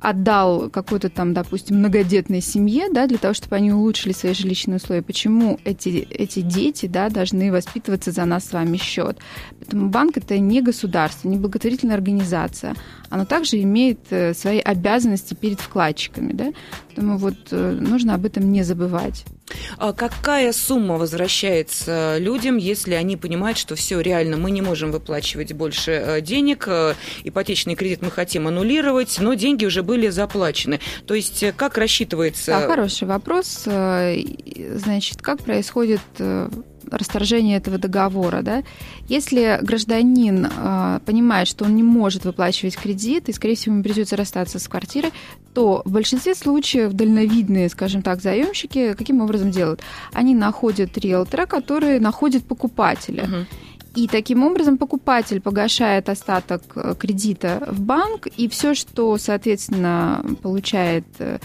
отдал 0.00 0.68
какой-то 0.70 1.08
там, 1.08 1.32
допустим, 1.34 1.78
многодетной 1.78 2.40
семье, 2.40 2.88
да, 2.92 3.06
для 3.06 3.18
того, 3.18 3.34
чтобы 3.34 3.56
они 3.56 3.72
улучшили 3.72 4.12
свои 4.12 4.34
жилищные 4.34 4.76
условия. 4.76 5.02
Почему 5.02 5.58
эти, 5.64 6.06
эти 6.10 6.40
дети, 6.40 6.86
да, 6.86 7.08
должны 7.08 7.50
воспитываться 7.50 8.12
за 8.12 8.24
нас 8.24 8.46
с 8.46 8.52
вами 8.52 8.76
счет? 8.76 9.18
Поэтому 9.58 9.88
банк 9.88 10.16
это 10.16 10.38
не 10.38 10.60
государство, 10.62 11.28
не 11.28 11.38
благотворительная 11.38 11.96
организация. 11.96 12.74
Оно 13.08 13.24
также 13.24 13.60
имеет 13.62 14.00
э, 14.10 14.34
свои 14.34 14.58
обязанности 14.58 15.34
перед 15.34 15.60
вкладчиками, 15.60 16.32
да. 16.32 16.52
Поэтому 16.88 17.16
вот 17.16 17.36
э, 17.50 17.78
нужно 17.80 18.14
об 18.14 18.24
этом 18.24 18.50
не 18.50 18.62
забывать. 18.62 19.24
А 19.78 19.92
какая 19.92 20.52
сумма 20.52 20.96
возвращается 20.96 22.18
людям, 22.18 22.56
если 22.56 22.94
они 22.94 23.16
понимают, 23.16 23.58
что 23.58 23.76
все 23.76 24.00
реально, 24.00 24.36
мы 24.36 24.50
не 24.50 24.62
можем 24.62 24.90
выплачивать 24.90 25.52
больше 25.52 25.92
э, 25.92 26.20
денег, 26.20 26.64
э, 26.66 26.94
ипотечный 27.24 27.74
кредит 27.74 28.02
мы 28.02 28.10
хотим 28.10 28.48
аннулировать, 28.48 29.18
но 29.20 29.34
деньги 29.34 29.64
уже 29.64 29.82
были 29.82 30.08
заплачены. 30.08 30.80
То 31.06 31.14
есть 31.14 31.42
э, 31.42 31.52
как 31.52 31.78
рассчитывается? 31.78 32.46
Да, 32.46 32.66
хороший 32.66 33.06
вопрос. 33.06 33.64
Значит, 33.64 35.22
как 35.22 35.42
происходит 35.42 36.00
расторжение 36.90 37.58
этого 37.58 37.78
договора, 37.78 38.42
да, 38.42 38.62
если 39.08 39.58
гражданин 39.62 40.46
э, 40.46 41.00
понимает, 41.04 41.48
что 41.48 41.64
он 41.64 41.74
не 41.74 41.82
может 41.82 42.24
выплачивать 42.24 42.76
кредит, 42.76 43.28
и, 43.28 43.32
скорее 43.32 43.54
всего, 43.54 43.74
ему 43.74 43.84
придется 43.84 44.16
расстаться 44.16 44.58
с 44.58 44.68
квартирой, 44.68 45.12
то 45.54 45.82
в 45.84 45.90
большинстве 45.90 46.34
случаев 46.34 46.92
дальновидные, 46.92 47.68
скажем 47.68 48.02
так, 48.02 48.20
заемщики 48.20 48.94
каким 48.94 49.20
образом 49.20 49.50
делают? 49.50 49.80
Они 50.12 50.34
находят 50.34 50.96
риэлтора, 50.98 51.46
который 51.46 52.00
находит 52.00 52.44
покупателя. 52.44 53.24
Uh-huh. 53.24 53.46
И 53.96 54.08
таким 54.08 54.44
образом 54.44 54.76
покупатель 54.76 55.40
погашает 55.40 56.10
остаток 56.10 56.62
э, 56.74 56.94
кредита 56.98 57.66
в 57.66 57.80
банк, 57.80 58.26
и 58.36 58.46
все, 58.48 58.74
что, 58.74 59.16
соответственно, 59.16 60.22
получает 60.42 61.06
э, 61.18 61.38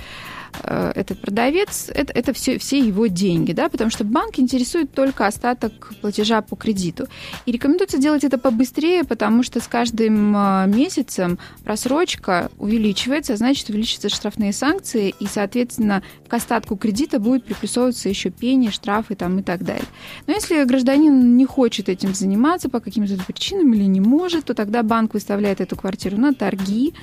этот 0.64 1.20
продавец, 1.20 1.90
это, 1.94 2.14
это 2.14 2.34
все, 2.34 2.58
все 2.58 2.80
его 2.80 3.08
деньги, 3.08 3.52
да, 3.52 3.70
потому 3.70 3.90
что 3.90 4.04
банк 4.04 4.40
интересует 4.40 4.94
только 4.94 5.26
остаток 5.26 5.94
платежа 6.02 6.42
по 6.42 6.56
кредиту. 6.56 7.08
И 7.46 7.52
рекомендуется 7.52 7.98
делать 7.98 8.24
это 8.24 8.38
побыстрее, 8.38 9.04
потому 9.04 9.44
что 9.44 9.60
с 9.60 9.68
каждым 9.68 10.36
э, 10.36 10.68
месяцем 10.68 11.40
просрочка 11.64 12.52
увеличивается, 12.58 13.34
а 13.34 13.38
значит, 13.38 13.70
увеличатся 13.70 14.10
штрафные 14.10 14.54
санкции, 14.54 15.14
и, 15.20 15.28
соответственно, 15.28 16.04
к 16.28 16.34
остатку 16.34 16.76
кредита 16.76 17.20
будет 17.20 17.46
приплюсовываться 17.46 18.10
еще 18.10 18.30
пени, 18.30 18.70
штрафы 18.70 19.16
там, 19.16 19.40
и 19.40 19.44
так 19.44 19.64
далее. 19.64 19.86
Но 20.28 20.34
если 20.34 20.64
гражданин 20.64 21.36
не 21.36 21.46
хочет 21.46 21.90
этим 21.90 22.14
заниматься 22.14 22.70
по 22.70 22.80
каким-то 22.80 23.18
причинам 23.26 23.74
или 23.74 23.84
не 23.84 24.02
может, 24.02 24.46
то 24.46 24.54
тогда 24.54 24.84
банк 24.84 25.14
выставляет 25.14 25.62
эту 25.62 25.76
квартиру 25.76 26.18
на 26.18 26.34
торги, 26.34 26.94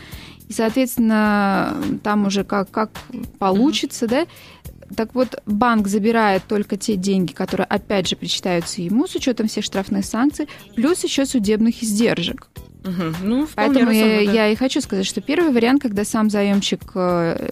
и, 0.48 0.52
соответственно, 0.52 1.76
там 2.02 2.26
уже 2.26 2.44
как, 2.44 2.70
как 2.70 2.90
получится, 3.38 4.06
mm-hmm. 4.06 4.08
да. 4.08 4.26
Так 4.96 5.14
вот, 5.14 5.42
банк 5.44 5.86
забирает 5.86 6.44
только 6.48 6.78
те 6.78 6.96
деньги, 6.96 7.32
которые, 7.32 7.66
опять 7.66 8.08
же, 8.08 8.16
причитаются 8.16 8.80
ему 8.80 9.06
с 9.06 9.14
учетом 9.14 9.46
всех 9.46 9.64
штрафных 9.64 10.04
санкций, 10.04 10.48
плюс 10.74 11.04
еще 11.04 11.26
судебных 11.26 11.82
издержек. 11.82 12.48
Угу. 12.84 13.16
Ну, 13.24 13.48
Поэтому 13.54 13.90
я, 13.90 14.04
да. 14.04 14.32
я 14.32 14.48
и 14.48 14.54
хочу 14.54 14.80
сказать, 14.80 15.04
что 15.04 15.20
первый 15.20 15.52
вариант, 15.52 15.82
когда 15.82 16.04
сам 16.04 16.30
заемщик 16.30 16.82
э, 16.94 17.50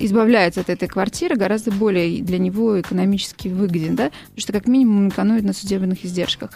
избавляется 0.00 0.60
от 0.62 0.70
этой 0.70 0.88
квартиры, 0.88 1.36
гораздо 1.36 1.70
более 1.70 2.22
для 2.22 2.38
него 2.38 2.80
экономически 2.80 3.48
выгоден, 3.48 3.96
да, 3.96 4.04
потому 4.04 4.38
что 4.38 4.52
как 4.52 4.66
минимум 4.66 5.10
экономит 5.10 5.44
на 5.44 5.52
судебных 5.52 6.04
издержках. 6.04 6.50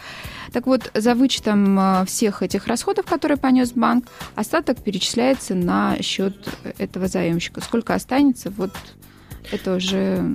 Так 0.52 0.66
вот, 0.66 0.90
за 0.94 1.14
вычетом 1.14 1.78
э, 1.78 2.04
всех 2.06 2.42
этих 2.42 2.66
расходов, 2.66 3.04
которые 3.04 3.36
понес 3.36 3.72
банк, 3.72 4.06
остаток 4.34 4.78
перечисляется 4.82 5.54
на 5.54 6.00
счет 6.02 6.36
этого 6.78 7.06
заемщика. 7.06 7.60
Сколько 7.60 7.94
останется, 7.94 8.50
вот 8.50 8.72
это 9.52 9.76
уже 9.76 10.34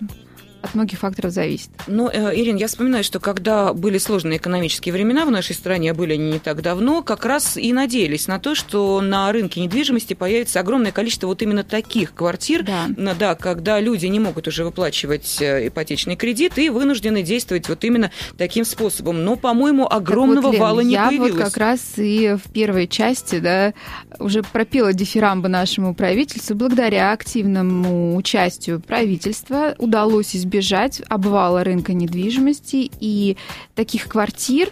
от 0.66 0.76
многих 0.76 1.00
факторов 1.00 1.32
зависит. 1.32 1.70
Ну, 1.88 2.10
э, 2.12 2.36
Ирина, 2.36 2.58
я 2.58 2.68
вспоминаю, 2.68 3.04
что 3.04 3.20
когда 3.20 3.74
были 3.74 3.98
сложные 3.98 4.38
экономические 4.38 4.92
времена 4.94 5.26
в 5.26 5.32
нашей 5.32 5.56
стране, 5.56 5.92
а 5.92 5.94
были 5.94 6.14
они 6.14 6.34
не 6.34 6.40
так 6.40 6.62
давно, 6.62 7.04
как 7.04 7.26
раз 7.26 7.56
и 7.56 7.72
надеялись 7.72 8.28
на 8.28 8.40
то, 8.40 8.56
что 8.56 9.00
на 9.02 9.32
рынке 9.32 9.62
недвижимости 9.62 10.14
появится 10.14 10.60
огромное 10.60 10.92
количество 10.92 11.28
вот 11.28 11.42
именно 11.42 11.64
таких 11.64 12.14
квартир, 12.14 12.64
да, 12.64 12.88
да 13.18 13.36
когда 13.36 13.80
люди 13.80 14.08
не 14.08 14.20
могут 14.20 14.48
уже 14.48 14.66
выплачивать 14.66 15.42
э, 15.42 15.68
ипотечный 15.68 16.16
кредит 16.16 16.58
и 16.58 16.70
вынуждены 16.70 17.22
действовать 17.22 17.70
вот 17.70 17.84
именно 17.84 18.12
таким 18.38 18.66
способом. 18.66 19.24
Но, 19.24 19.36
по-моему, 19.36 19.88
огромного 19.90 20.48
вот, 20.48 20.54
Лен, 20.54 20.62
вала 20.62 20.82
не 20.82 20.94
я 20.94 21.08
появилось. 21.08 21.34
вот 21.34 21.44
как 21.44 21.58
раз 21.58 21.82
и 21.98 22.36
в 22.44 22.52
первой 22.52 22.88
части, 22.88 23.40
да, 23.40 23.74
уже 24.20 24.42
пропела 24.44 24.94
дифирамбы 24.94 25.48
нашему 25.48 25.94
правительству. 25.94 26.56
Благодаря 26.56 27.12
активному 27.12 28.16
участию 28.16 28.80
правительства 28.82 29.76
удалось 29.78 30.36
избежать 30.36 30.55
избежать 30.56 31.02
обвала 31.08 31.64
рынка 31.64 31.94
недвижимости 31.94 32.90
и 33.00 33.38
таких 33.76 34.08
квартир, 34.08 34.70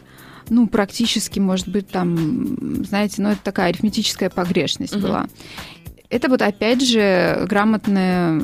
ну, 0.50 0.68
практически, 0.68 1.40
может 1.40 1.68
быть, 1.68 1.90
там, 1.90 2.84
знаете, 2.86 3.22
ну, 3.22 3.30
это 3.30 3.42
такая 3.44 3.70
арифметическая 3.70 4.30
погрешность 4.30 4.96
угу. 4.96 5.08
была. 5.08 5.28
Это 6.10 6.30
вот, 6.30 6.42
опять 6.42 6.86
же, 6.86 7.46
грамотные 7.50 8.42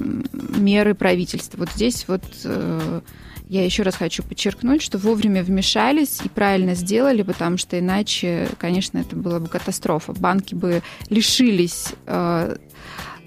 меры 0.58 0.96
правительства. 0.96 1.60
Вот 1.60 1.69
здесь 1.75 2.05
вот 2.08 2.24
э, 2.43 3.01
я 3.48 3.63
еще 3.63 3.84
раз 3.84 3.96
хочу 3.96 4.24
подчеркнуть, 4.24 4.81
что 4.81 4.98
вовремя 4.98 5.43
вмешались 5.43 6.19
и 6.24 6.29
правильно 6.29 6.74
сделали, 6.74 7.22
потому 7.22 7.58
что 7.58 7.77
иначе, 7.77 8.48
конечно, 8.58 8.98
это 8.98 9.15
была 9.15 9.39
бы 9.39 9.48
катастрофа. 9.48 10.13
Банки 10.13 10.55
бы 10.55 10.81
лишились, 11.10 11.89
э, 12.08 12.55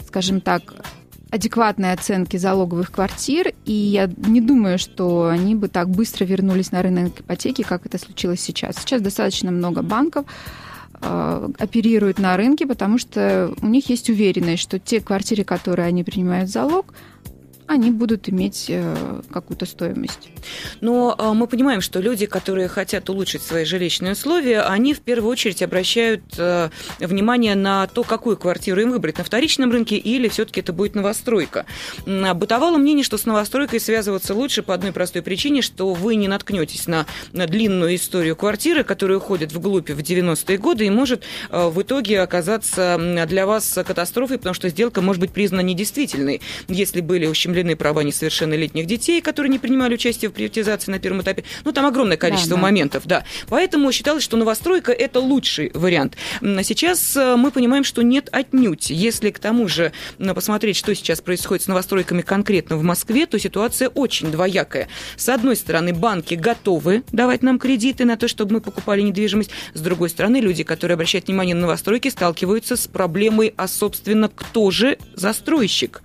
скажем 0.06 0.40
так, 0.40 0.74
адекватной 1.32 1.92
оценки 1.92 2.36
залоговых 2.36 2.92
квартир, 2.92 3.54
и 3.64 3.72
я 3.72 4.10
не 4.18 4.42
думаю, 4.42 4.78
что 4.78 5.28
они 5.28 5.54
бы 5.54 5.68
так 5.68 5.88
быстро 5.88 6.26
вернулись 6.26 6.72
на 6.72 6.82
рынок 6.82 7.20
ипотеки, 7.20 7.62
как 7.62 7.86
это 7.86 7.96
случилось 7.96 8.40
сейчас. 8.40 8.76
Сейчас 8.76 9.00
достаточно 9.00 9.50
много 9.50 9.80
банков 9.80 10.26
э, 11.00 11.48
оперируют 11.58 12.18
на 12.18 12.36
рынке, 12.36 12.66
потому 12.66 12.98
что 12.98 13.54
у 13.62 13.66
них 13.66 13.88
есть 13.88 14.10
уверенность, 14.10 14.62
что 14.62 14.78
те 14.78 15.00
квартиры, 15.00 15.42
которые 15.42 15.88
они 15.88 16.04
принимают 16.04 16.50
в 16.50 16.52
залог, 16.52 16.92
они 17.72 17.90
будут 17.90 18.28
иметь 18.28 18.66
э, 18.68 19.22
какую-то 19.32 19.64
стоимость. 19.64 20.28
Но 20.80 21.16
э, 21.18 21.32
мы 21.32 21.46
понимаем, 21.46 21.80
что 21.80 22.00
люди, 22.00 22.26
которые 22.26 22.68
хотят 22.68 23.08
улучшить 23.08 23.42
свои 23.42 23.64
жилищные 23.64 24.12
условия, 24.12 24.60
они 24.60 24.92
в 24.92 25.00
первую 25.00 25.32
очередь 25.32 25.62
обращают 25.62 26.22
э, 26.36 26.68
внимание 27.00 27.54
на 27.54 27.86
то, 27.86 28.04
какую 28.04 28.36
квартиру 28.36 28.80
им 28.82 28.90
выбрать, 28.90 29.16
на 29.18 29.24
вторичном 29.24 29.72
рынке 29.72 29.96
или 29.96 30.28
все-таки 30.28 30.60
это 30.60 30.72
будет 30.74 30.94
новостройка. 30.94 31.64
Бытовало 32.06 32.76
мнение, 32.76 33.04
что 33.04 33.16
с 33.16 33.24
новостройкой 33.24 33.80
связываться 33.80 34.34
лучше 34.34 34.62
по 34.62 34.74
одной 34.74 34.92
простой 34.92 35.22
причине, 35.22 35.62
что 35.62 35.94
вы 35.94 36.16
не 36.16 36.28
наткнетесь 36.28 36.86
на, 36.86 37.06
на 37.32 37.46
длинную 37.46 37.94
историю 37.94 38.36
квартиры, 38.36 38.84
которая 38.84 39.16
уходит 39.16 39.52
вглубь 39.52 39.90
в 39.90 39.98
90-е 39.98 40.58
годы 40.58 40.86
и 40.86 40.90
может 40.90 41.22
в 41.50 41.80
итоге 41.80 42.20
оказаться 42.20 42.98
для 43.26 43.46
вас 43.46 43.78
катастрофой, 43.86 44.36
потому 44.36 44.54
что 44.54 44.68
сделка 44.68 45.00
может 45.00 45.20
быть 45.20 45.32
признана 45.32 45.62
недействительной, 45.62 46.42
если 46.68 47.00
были 47.00 47.26
ущемлены 47.26 47.61
ущемлены 47.62 47.76
права 47.76 48.02
несовершеннолетних 48.02 48.86
детей, 48.86 49.20
которые 49.20 49.50
не 49.50 49.58
принимали 49.58 49.94
участие 49.94 50.30
в 50.30 50.32
приватизации 50.32 50.90
на 50.90 50.98
первом 50.98 51.22
этапе. 51.22 51.44
Ну, 51.64 51.72
там 51.72 51.86
огромное 51.86 52.16
количество 52.16 52.50
да, 52.50 52.56
да. 52.56 52.62
моментов, 52.62 53.02
да. 53.06 53.24
Поэтому 53.48 53.92
считалось, 53.92 54.22
что 54.22 54.36
новостройка– 54.36 54.92
это 54.92 55.20
лучший 55.20 55.70
вариант. 55.74 56.16
Сейчас 56.40 57.16
э, 57.16 57.36
мы 57.36 57.50
понимаем, 57.50 57.84
что 57.84 58.02
нет 58.02 58.28
отнюдь. 58.32 58.90
Если 58.90 59.30
к 59.30 59.38
тому 59.38 59.68
же 59.68 59.92
посмотреть, 60.18 60.76
что 60.76 60.94
сейчас 60.94 61.20
происходит 61.20 61.64
с 61.64 61.68
новостройками 61.68 62.22
конкретно 62.22 62.76
в 62.76 62.82
Москве, 62.82 63.26
то 63.26 63.38
ситуация 63.38 63.88
очень 63.88 64.30
двоякая. 64.30 64.88
С 65.16 65.28
одной 65.28 65.56
стороны, 65.56 65.92
банки 65.92 66.34
готовы 66.34 67.02
давать 67.12 67.42
нам 67.42 67.58
кредиты 67.58 68.04
на 68.04 68.16
то, 68.16 68.28
чтобы 68.28 68.54
мы 68.54 68.60
покупали 68.60 69.02
недвижимость. 69.02 69.50
С 69.74 69.80
другой 69.80 70.10
стороны, 70.10 70.38
люди, 70.40 70.64
которые 70.64 70.94
обращают 70.94 71.28
внимание 71.28 71.54
на 71.54 71.62
новостройки, 71.62 72.08
сталкиваются 72.08 72.76
с 72.76 72.86
проблемой, 72.86 73.54
а, 73.56 73.68
собственно, 73.68 74.28
кто 74.28 74.70
же 74.70 74.98
застройщик? 75.14 76.02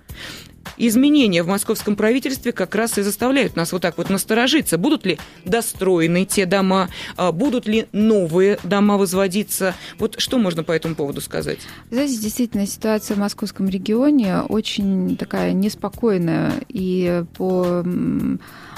Изменения 0.76 1.42
в 1.42 1.48
московском 1.48 1.96
правительстве 1.96 2.52
как 2.52 2.74
раз 2.74 2.98
и 2.98 3.02
заставляют 3.02 3.56
нас 3.56 3.72
вот 3.72 3.82
так 3.82 3.98
вот 3.98 4.10
насторожиться. 4.10 4.78
Будут 4.78 5.06
ли 5.06 5.18
достроены 5.44 6.24
те 6.24 6.46
дома, 6.46 6.88
а, 7.16 7.32
будут 7.32 7.66
ли 7.66 7.86
новые 7.92 8.58
дома 8.62 8.96
возводиться? 8.96 9.74
Вот 9.98 10.16
что 10.18 10.38
можно 10.38 10.64
по 10.64 10.72
этому 10.72 10.94
поводу 10.94 11.20
сказать? 11.20 11.58
Знаете, 11.90 12.16
действительно, 12.18 12.66
ситуация 12.66 13.14
в 13.14 13.18
московском 13.18 13.68
регионе 13.68 14.40
очень 14.42 15.16
такая 15.16 15.52
неспокойная. 15.52 16.52
И 16.68 17.24
по 17.36 17.84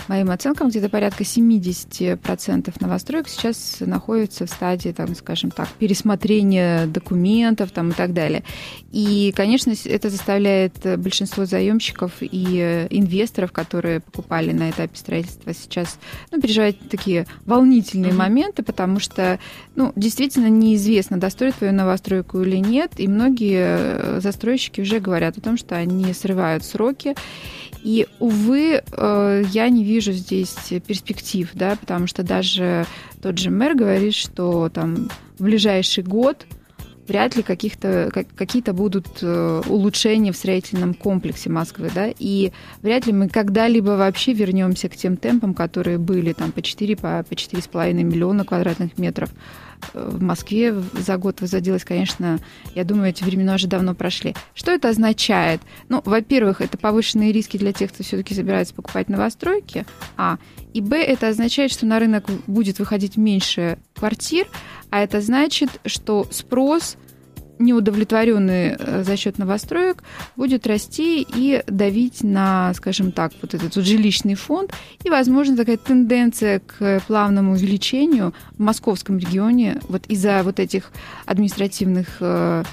моим 0.09 0.31
оценкам, 0.31 0.69
где-то 0.69 0.89
порядка 0.89 1.23
70% 1.23 2.75
новостроек 2.81 3.29
сейчас 3.29 3.77
находятся 3.81 4.47
в 4.47 4.51
стадии, 4.51 4.91
там, 4.91 5.15
скажем 5.15 5.51
так, 5.51 5.69
пересмотрения 5.79 6.87
документов 6.87 7.71
там, 7.71 7.91
и 7.91 7.93
так 7.93 8.13
далее. 8.13 8.43
И, 8.93 9.33
конечно, 9.37 9.73
это 9.85 10.11
заставляет 10.11 10.75
большинство 10.99 11.45
заемщиков 11.45 11.80
заемщиков 11.81 12.13
и 12.21 12.87
инвесторов, 12.91 13.53
которые 13.53 14.01
покупали 14.01 14.53
на 14.53 14.71
этапе 14.71 14.97
строительства, 14.97 15.55
сейчас 15.55 15.99
ну, 16.31 16.41
переживают 16.41 16.77
такие 16.91 17.27
волнительные 17.47 18.13
mm-hmm. 18.13 18.17
моменты, 18.17 18.63
потому 18.63 19.01
что 19.01 19.39
ну, 19.75 19.93
действительно 19.97 20.49
неизвестно, 20.49 21.19
достроят 21.19 21.57
твою 21.57 21.73
новостройку 21.73 22.43
или 22.43 22.57
нет, 22.57 22.93
и 22.99 23.09
многие 23.09 24.21
застройщики 24.21 24.81
уже 24.83 25.01
говорят 25.01 25.39
о 25.39 25.41
том, 25.41 25.57
что 25.57 25.77
они 25.77 26.13
срывают 26.13 26.65
сроки. 26.65 27.15
И, 27.83 28.07
увы, 28.19 28.83
э, 28.93 29.43
я 29.53 29.69
не 29.71 29.85
вижу 29.85 30.13
здесь 30.13 30.55
перспектив, 30.87 31.49
да, 31.55 31.77
потому 31.77 32.07
что 32.07 32.23
даже 32.23 32.85
тот 33.23 33.39
же 33.39 33.51
мэр 33.51 33.75
говорит, 33.75 34.15
что 34.15 34.69
там 34.69 35.09
в 35.39 35.45
ближайший 35.45 36.05
год 36.05 36.45
вряд 37.11 37.35
ли 37.35 37.43
каких-то, 37.43 38.09
какие-то 38.37 38.73
будут 38.73 39.09
э, 39.21 39.63
улучшения 39.67 40.31
в 40.31 40.37
строительном 40.37 40.95
комплексе 40.95 41.51
Москвы, 41.51 41.91
да, 41.93 42.09
и 42.17 42.53
вряд 42.83 43.07
ли 43.07 43.13
мы 43.13 43.29
когда-либо 43.29 43.91
вообще 43.97 44.33
вернемся 44.33 44.89
к 44.89 44.95
тем 44.95 45.17
темпам, 45.17 45.53
которые 45.53 45.99
были 45.99 46.33
там 46.33 46.53
по 46.53 46.63
4, 46.63 46.95
по, 46.95 47.25
по 47.29 47.33
4,5 47.33 47.93
миллиона 47.95 48.45
квадратных 48.45 48.97
метров 48.97 49.31
в 49.95 50.23
Москве 50.23 50.73
за 50.73 51.17
год 51.17 51.41
возводилось, 51.41 51.85
конечно, 51.85 52.39
я 52.75 52.85
думаю, 52.85 53.11
эти 53.11 53.25
времена 53.25 53.55
уже 53.55 53.67
давно 53.67 53.95
прошли. 53.95 54.35
Что 54.55 54.73
это 54.73 54.89
означает? 54.89 55.61
Ну, 55.89 56.03
во-первых, 56.05 56.61
это 56.61 56.79
повышенные 56.79 57.33
риски 57.33 57.57
для 57.57 57.73
тех, 57.73 57.93
кто 57.93 58.03
все-таки 58.03 58.35
собирается 58.35 58.75
покупать 58.75 59.09
новостройки, 59.09 59.87
а. 60.17 60.39
И 60.73 60.81
б, 60.81 60.97
это 60.97 61.29
означает, 61.29 61.73
что 61.73 61.85
на 61.85 61.99
рынок 61.99 62.27
будет 62.47 62.79
выходить 62.79 63.17
меньше 63.17 63.79
квартир, 63.95 64.47
а 64.91 65.01
это 65.01 65.21
значит, 65.21 65.81
что 65.85 66.27
спрос– 66.31 66.97
неудовлетворенный 67.61 68.77
э, 68.79 69.05
за 69.05 69.17
счет 69.17 69.39
новостроек 69.39 70.03
будет 70.37 70.67
расти 70.67 71.23
и 71.23 71.63
давить 71.67 72.23
на, 72.23 72.73
скажем 72.75 73.13
так, 73.13 73.33
вот 73.43 73.55
этот 73.55 73.77
вот 73.77 73.85
жилищный 73.85 74.35
фонд. 74.35 74.73
И, 75.05 75.11
возможно, 75.11 75.57
такая 75.57 75.77
тенденция 75.77 76.61
к 76.61 77.01
плавному 77.07 77.53
увеличению 77.53 78.35
в 78.53 78.63
московском 78.63 79.19
регионе 79.19 79.81
вот 79.89 80.07
из-за 80.09 80.43
вот 80.43 80.59
этих 80.59 80.91
административных 81.27 82.17
э, 82.21 82.65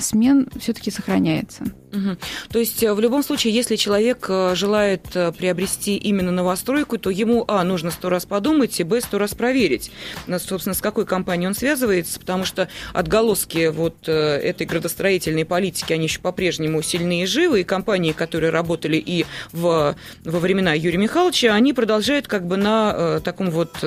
смен 0.00 0.48
все-таки 0.58 0.90
сохраняется. 0.90 1.64
Угу. 1.92 2.16
То 2.50 2.58
есть 2.58 2.82
э, 2.82 2.92
в 2.92 3.00
любом 3.00 3.22
случае, 3.22 3.54
если 3.54 3.76
человек 3.76 4.26
э, 4.28 4.54
желает 4.54 5.04
э, 5.14 5.32
приобрести 5.32 5.96
именно 5.96 6.30
новостройку, 6.30 6.98
то 6.98 7.10
ему, 7.10 7.44
а, 7.48 7.64
нужно 7.64 7.90
сто 7.90 8.08
раз 8.08 8.26
подумать, 8.26 8.78
и, 8.80 8.84
б, 8.84 9.00
сто 9.00 9.18
раз 9.18 9.34
проверить, 9.34 9.90
собственно, 10.38 10.74
с 10.74 10.80
какой 10.80 11.06
компанией 11.06 11.48
он 11.48 11.54
связывается, 11.54 12.20
потому 12.20 12.44
что 12.44 12.68
отголоски 12.92 13.68
вот 13.68 14.08
этой 14.08 14.66
градостроительной 14.66 15.44
политики, 15.44 15.92
они 15.92 16.04
еще 16.04 16.20
по-прежнему 16.20 16.82
сильные 16.82 17.24
и 17.24 17.26
живы, 17.26 17.60
и 17.60 17.64
компании, 17.64 18.12
которые 18.12 18.50
работали 18.50 18.96
и 18.96 19.26
в, 19.52 19.96
во 20.24 20.38
времена 20.38 20.74
Юрия 20.74 20.98
Михайловича, 20.98 21.54
они 21.54 21.72
продолжают 21.72 22.26
как 22.26 22.46
бы 22.46 22.56
на 22.56 23.20
таком 23.20 23.50
вот 23.50 23.84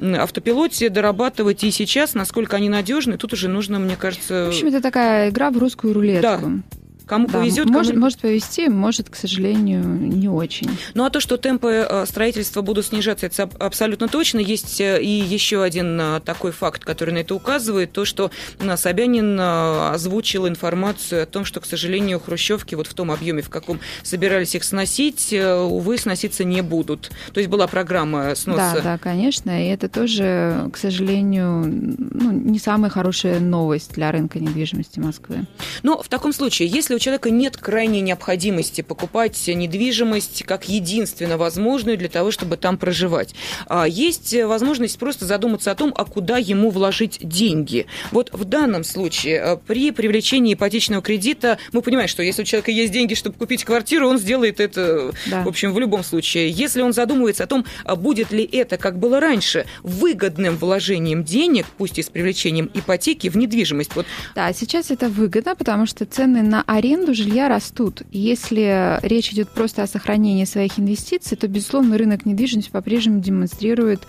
автопилоте 0.00 0.88
дорабатывать 0.88 1.64
и 1.64 1.70
сейчас, 1.70 2.14
насколько 2.14 2.56
они 2.56 2.68
надежны, 2.68 3.16
тут 3.16 3.32
уже 3.32 3.48
нужно, 3.48 3.78
мне 3.78 3.96
кажется... 3.96 4.46
В 4.46 4.48
общем, 4.48 4.68
это 4.68 4.80
такая 4.90 5.30
игра 5.30 5.50
в 5.50 5.58
русскую 5.58 5.94
рулетку. 5.94 6.22
Да. 6.22 6.79
Кому 7.10 7.26
да, 7.26 7.40
повезет, 7.40 7.66
может, 7.66 7.90
кому... 7.90 8.04
может 8.04 8.20
повезти, 8.20 8.68
может, 8.68 9.10
к 9.10 9.16
сожалению, 9.16 9.84
не 9.84 10.28
очень. 10.28 10.70
Ну 10.94 11.04
а 11.04 11.10
то, 11.10 11.18
что 11.18 11.38
темпы 11.38 11.84
э, 11.90 12.06
строительства 12.06 12.62
будут 12.62 12.86
снижаться, 12.86 13.26
это 13.26 13.50
абсолютно 13.58 14.06
точно. 14.06 14.38
Есть 14.38 14.80
э, 14.80 15.02
и 15.02 15.08
еще 15.08 15.64
один 15.64 16.00
э, 16.00 16.20
такой 16.20 16.52
факт, 16.52 16.84
который 16.84 17.12
на 17.12 17.18
это 17.18 17.34
указывает, 17.34 17.90
то, 17.90 18.04
что 18.04 18.30
Собянин 18.76 19.40
озвучил 19.40 20.46
информацию 20.46 21.24
о 21.24 21.26
том, 21.26 21.44
что, 21.44 21.58
к 21.58 21.66
сожалению, 21.66 22.20
хрущевки 22.20 22.76
вот 22.76 22.86
в 22.86 22.94
том 22.94 23.10
объеме, 23.10 23.42
в 23.42 23.50
каком 23.50 23.80
собирались 24.04 24.54
их 24.54 24.62
сносить, 24.62 25.32
увы, 25.32 25.98
сноситься 25.98 26.44
не 26.44 26.62
будут. 26.62 27.10
То 27.32 27.40
есть 27.40 27.50
была 27.50 27.66
программа 27.66 28.36
сноса. 28.36 28.74
Да, 28.76 28.82
да, 28.82 28.98
конечно, 28.98 29.66
и 29.66 29.66
это 29.66 29.88
тоже, 29.88 30.70
к 30.72 30.76
сожалению, 30.76 31.64
ну, 31.66 32.30
не 32.30 32.60
самая 32.60 32.88
хорошая 32.88 33.40
новость 33.40 33.94
для 33.94 34.12
рынка 34.12 34.38
недвижимости 34.38 35.00
Москвы. 35.00 35.46
Но 35.82 36.00
в 36.00 36.08
таком 36.08 36.32
случае, 36.32 36.68
если 36.68 36.99
человека 37.00 37.30
нет 37.30 37.56
крайней 37.56 38.00
необходимости 38.00 38.82
покупать 38.82 39.48
недвижимость 39.48 40.44
как 40.44 40.68
единственно 40.68 41.36
возможную 41.36 41.98
для 41.98 42.08
того, 42.08 42.30
чтобы 42.30 42.56
там 42.56 42.78
проживать. 42.78 43.34
А 43.66 43.86
есть 43.88 44.34
возможность 44.44 44.98
просто 44.98 45.24
задуматься 45.24 45.70
о 45.72 45.74
том, 45.74 45.92
а 45.96 46.04
куда 46.04 46.38
ему 46.38 46.70
вложить 46.70 47.18
деньги. 47.22 47.86
Вот 48.12 48.30
в 48.32 48.44
данном 48.44 48.84
случае 48.84 49.40
э, 49.42 49.56
при 49.56 49.90
привлечении 49.90 50.54
ипотечного 50.54 51.02
кредита 51.02 51.58
мы 51.72 51.82
понимаем, 51.82 52.08
что 52.08 52.22
если 52.22 52.42
у 52.42 52.44
человека 52.44 52.70
есть 52.70 52.92
деньги, 52.92 53.14
чтобы 53.14 53.36
купить 53.36 53.64
квартиру, 53.64 54.08
он 54.08 54.18
сделает 54.18 54.60
это, 54.60 55.12
да. 55.26 55.42
в 55.42 55.48
общем, 55.48 55.72
в 55.72 55.78
любом 55.78 56.04
случае. 56.04 56.50
Если 56.50 56.82
он 56.82 56.92
задумывается 56.92 57.44
о 57.44 57.46
том, 57.46 57.64
а 57.84 57.96
будет 57.96 58.30
ли 58.30 58.44
это, 58.44 58.76
как 58.76 58.98
было 58.98 59.18
раньше, 59.20 59.66
выгодным 59.82 60.56
вложением 60.56 61.24
денег, 61.24 61.66
пусть 61.78 61.98
и 61.98 62.02
с 62.02 62.10
привлечением 62.10 62.70
ипотеки, 62.74 63.28
в 63.28 63.36
недвижимость. 63.36 63.94
Вот. 63.96 64.06
Да, 64.34 64.52
сейчас 64.52 64.90
это 64.90 65.08
выгодно, 65.08 65.56
потому 65.56 65.86
что 65.86 66.04
цены 66.04 66.42
на 66.42 66.62
аренду 66.66 66.89
аренду 66.90 67.14
жилья 67.14 67.48
растут. 67.48 68.02
Если 68.10 68.98
речь 69.02 69.32
идет 69.32 69.48
просто 69.48 69.82
о 69.82 69.86
сохранении 69.86 70.44
своих 70.44 70.78
инвестиций, 70.78 71.36
то, 71.36 71.46
безусловно, 71.46 71.96
рынок 71.96 72.26
недвижимости 72.26 72.70
по-прежнему 72.70 73.20
демонстрирует 73.20 74.06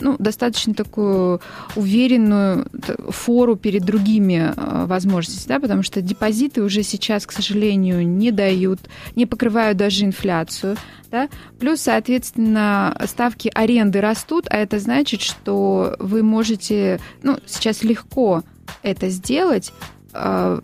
ну, 0.00 0.16
достаточно 0.18 0.74
такую 0.74 1.40
уверенную 1.76 2.66
фору 3.10 3.54
перед 3.54 3.84
другими 3.84 4.52
э, 4.56 4.86
возможностями, 4.86 5.54
да, 5.54 5.60
потому 5.60 5.82
что 5.84 6.00
депозиты 6.00 6.62
уже 6.62 6.82
сейчас, 6.82 7.26
к 7.26 7.32
сожалению, 7.32 8.04
не 8.04 8.32
дают, 8.32 8.80
не 9.14 9.26
покрывают 9.26 9.78
даже 9.78 10.04
инфляцию. 10.04 10.76
Да? 11.12 11.28
Плюс, 11.60 11.82
соответственно, 11.82 13.00
ставки 13.06 13.52
аренды 13.54 14.00
растут, 14.00 14.46
а 14.50 14.56
это 14.56 14.80
значит, 14.80 15.20
что 15.20 15.94
вы 16.00 16.24
можете 16.24 16.98
ну, 17.22 17.38
сейчас 17.46 17.84
легко 17.84 18.42
это 18.82 19.10
сделать, 19.10 19.72
э, 20.12 20.60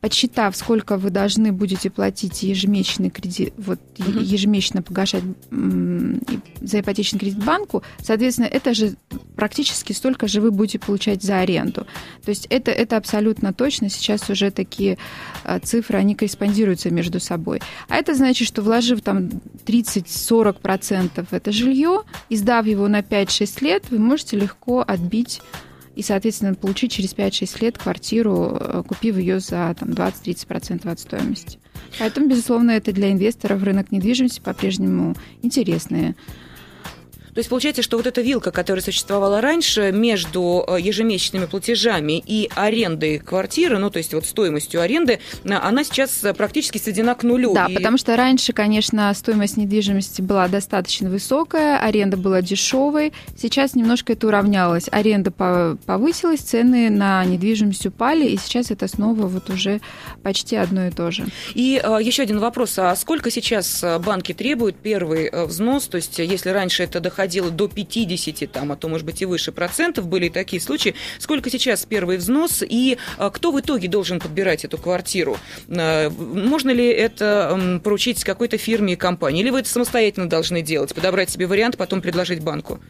подсчитав, 0.00 0.56
сколько 0.56 0.96
вы 0.96 1.10
должны 1.10 1.52
будете 1.52 1.90
платить 1.90 2.42
ежемесячный 2.42 3.10
кредит, 3.10 3.52
вот 3.56 3.80
угу. 3.98 4.20
ежемесячно 4.20 4.82
погашать 4.82 5.24
за 5.50 6.80
ипотечный 6.80 7.18
кредит 7.18 7.42
банку, 7.44 7.82
соответственно, 8.02 8.46
это 8.46 8.74
же 8.74 8.94
практически 9.34 9.92
столько 9.92 10.28
же 10.28 10.40
вы 10.40 10.50
будете 10.50 10.78
получать 10.78 11.22
за 11.22 11.40
аренду. 11.40 11.86
То 12.24 12.30
есть 12.30 12.46
это, 12.50 12.70
это 12.70 12.96
абсолютно 12.96 13.52
точно. 13.52 13.88
Сейчас 13.88 14.28
уже 14.30 14.50
такие 14.50 14.98
а, 15.44 15.58
цифры, 15.58 15.98
они 15.98 16.14
корреспондируются 16.14 16.90
между 16.90 17.20
собой. 17.20 17.60
А 17.88 17.96
это 17.96 18.14
значит, 18.14 18.46
что 18.46 18.62
вложив 18.62 19.00
там 19.02 19.28
30-40% 19.66 21.26
в 21.26 21.32
это 21.32 21.52
жилье, 21.52 22.02
и 22.28 22.36
сдав 22.36 22.66
его 22.66 22.88
на 22.88 23.00
5-6 23.00 23.64
лет, 23.64 23.84
вы 23.90 23.98
можете 23.98 24.36
легко 24.36 24.84
отбить 24.86 25.40
и, 25.98 26.02
соответственно, 26.02 26.54
получить 26.54 26.92
через 26.92 27.12
5-6 27.12 27.60
лет 27.60 27.76
квартиру, 27.76 28.56
э, 28.60 28.82
купив 28.86 29.16
ее 29.16 29.40
за 29.40 29.74
там, 29.76 29.88
20-30% 29.90 30.88
от 30.88 31.00
стоимости. 31.00 31.58
Поэтому, 31.98 32.28
безусловно, 32.28 32.70
это 32.70 32.92
для 32.92 33.10
инвесторов 33.10 33.64
рынок 33.64 33.90
недвижимости 33.90 34.38
по-прежнему 34.38 35.16
интересный 35.42 36.14
то 37.38 37.40
есть 37.40 37.50
получается, 37.50 37.82
что 37.82 37.98
вот 37.98 38.06
эта 38.08 38.20
вилка, 38.20 38.50
которая 38.50 38.82
существовала 38.82 39.40
раньше 39.40 39.92
между 39.92 40.64
э, 40.66 40.80
ежемесячными 40.80 41.46
платежами 41.46 42.20
и 42.26 42.50
арендой 42.56 43.20
квартиры, 43.20 43.78
ну 43.78 43.90
то 43.90 43.98
есть 43.98 44.12
вот 44.12 44.26
стоимостью 44.26 44.80
аренды, 44.80 45.20
э, 45.44 45.52
она 45.52 45.84
сейчас 45.84 46.24
э, 46.24 46.34
практически 46.34 46.78
сведена 46.78 47.14
к 47.14 47.22
нулю. 47.22 47.54
Да, 47.54 47.66
и... 47.66 47.74
потому 47.74 47.96
что 47.96 48.16
раньше, 48.16 48.52
конечно, 48.52 49.14
стоимость 49.14 49.56
недвижимости 49.56 50.20
была 50.20 50.48
достаточно 50.48 51.10
высокая, 51.10 51.78
аренда 51.78 52.16
была 52.16 52.42
дешевой. 52.42 53.12
Сейчас 53.40 53.76
немножко 53.76 54.14
это 54.14 54.26
уравнялось. 54.26 54.88
Аренда 54.90 55.30
повысилась, 55.30 56.40
цены 56.40 56.90
на 56.90 57.24
недвижимость 57.24 57.86
упали, 57.86 58.26
и 58.26 58.36
сейчас 58.36 58.72
это 58.72 58.88
снова 58.88 59.28
вот 59.28 59.48
уже 59.48 59.80
почти 60.24 60.56
одно 60.56 60.88
и 60.88 60.90
то 60.90 61.12
же. 61.12 61.24
И 61.54 61.80
э, 61.80 61.98
еще 62.02 62.24
один 62.24 62.40
вопрос. 62.40 62.76
А 62.80 62.96
сколько 62.96 63.30
сейчас 63.30 63.84
банки 64.04 64.34
требуют 64.34 64.74
первый 64.74 65.30
взнос? 65.46 65.86
То 65.86 65.98
есть 65.98 66.18
если 66.18 66.50
раньше 66.50 66.82
это 66.82 66.98
доходило 66.98 67.27
доходило 67.28 67.50
до 67.50 67.68
50, 67.68 68.50
там, 68.50 68.72
а 68.72 68.76
то, 68.76 68.88
может 68.88 69.04
быть, 69.04 69.20
и 69.20 69.26
выше 69.26 69.52
процентов, 69.52 70.08
были 70.08 70.30
такие 70.30 70.60
случаи. 70.60 70.94
Сколько 71.18 71.50
сейчас 71.50 71.84
первый 71.84 72.16
взнос 72.16 72.62
и 72.66 72.96
а, 73.18 73.30
кто 73.30 73.52
в 73.52 73.60
итоге 73.60 73.88
должен 73.88 74.18
подбирать 74.18 74.64
эту 74.64 74.78
квартиру? 74.78 75.36
А, 75.68 76.08
можно 76.10 76.70
ли 76.70 76.88
это 76.88 77.80
поручить 77.84 78.24
какой-то 78.24 78.56
фирме 78.56 78.94
и 78.94 78.96
компании? 78.96 79.42
Или 79.42 79.50
вы 79.50 79.60
это 79.60 79.68
самостоятельно 79.68 80.28
должны 80.28 80.62
делать, 80.62 80.94
подобрать 80.94 81.28
себе 81.28 81.46
вариант, 81.46 81.76
потом 81.76 82.00
предложить 82.00 82.42
банку? 82.42 82.80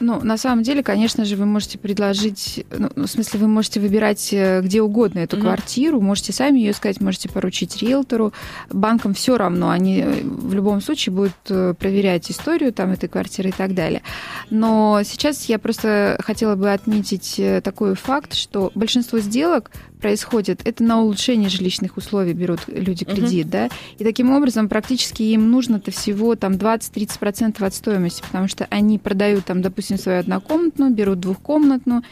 Ну, 0.00 0.20
на 0.22 0.36
самом 0.36 0.62
деле, 0.62 0.82
конечно 0.82 1.24
же, 1.24 1.36
вы 1.36 1.46
можете 1.46 1.78
предложить, 1.78 2.64
ну, 2.70 2.90
в 2.94 3.06
смысле, 3.06 3.40
вы 3.40 3.48
можете 3.48 3.80
выбирать 3.80 4.32
э, 4.32 4.60
где 4.62 4.82
угодно 4.82 5.20
эту 5.20 5.36
mm-hmm. 5.36 5.40
квартиру, 5.40 6.00
можете 6.00 6.32
сами 6.32 6.58
ее 6.58 6.72
искать, 6.72 7.00
можете 7.00 7.28
поручить 7.28 7.76
риэлтору. 7.82 8.32
Банкам 8.70 9.14
все 9.14 9.36
равно, 9.36 9.70
они 9.70 10.00
э, 10.00 10.22
в 10.22 10.54
любом 10.54 10.80
случае 10.80 11.14
будут 11.14 11.34
э, 11.48 11.74
проверять 11.78 12.30
историю 12.30 12.72
там 12.72 12.90
этой 12.90 13.08
квартиры 13.08 13.50
и 13.50 13.52
так 13.52 13.74
далее. 13.74 14.02
Но 14.50 15.00
сейчас 15.04 15.44
я 15.46 15.58
просто 15.58 16.18
хотела 16.20 16.56
бы 16.56 16.72
отметить 16.72 17.40
такой 17.62 17.94
факт, 17.94 18.34
что 18.34 18.72
большинство 18.74 19.18
сделок 19.18 19.70
происходит, 20.04 20.60
это 20.66 20.84
на 20.84 21.00
улучшение 21.00 21.48
жилищных 21.48 21.96
условий 21.96 22.34
берут 22.34 22.60
люди 22.66 23.06
кредит, 23.06 23.46
угу. 23.46 23.52
да, 23.52 23.68
и 23.96 24.04
таким 24.04 24.32
образом 24.32 24.68
практически 24.68 25.22
им 25.22 25.50
нужно-то 25.50 25.92
всего 25.92 26.34
там 26.34 26.52
20-30% 26.52 27.64
от 27.64 27.74
стоимости, 27.74 28.22
потому 28.22 28.46
что 28.46 28.66
они 28.68 28.98
продают 28.98 29.46
там, 29.46 29.62
допустим, 29.62 29.96
свою 29.96 30.18
однокомнатную, 30.18 30.92
берут 30.92 31.20
двухкомнатную, 31.20 32.02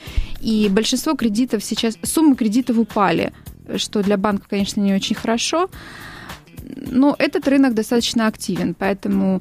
и 0.40 0.70
большинство 0.70 1.14
кредитов 1.16 1.62
сейчас, 1.62 1.98
суммы 2.02 2.34
кредитов 2.34 2.78
упали, 2.78 3.34
что 3.76 4.02
для 4.02 4.16
банка, 4.16 4.46
конечно, 4.48 4.80
не 4.80 4.94
очень 4.94 5.14
хорошо, 5.14 5.68
но 6.76 7.14
этот 7.18 7.48
рынок 7.48 7.74
достаточно 7.74 8.26
активен, 8.26 8.74
поэтому 8.74 9.40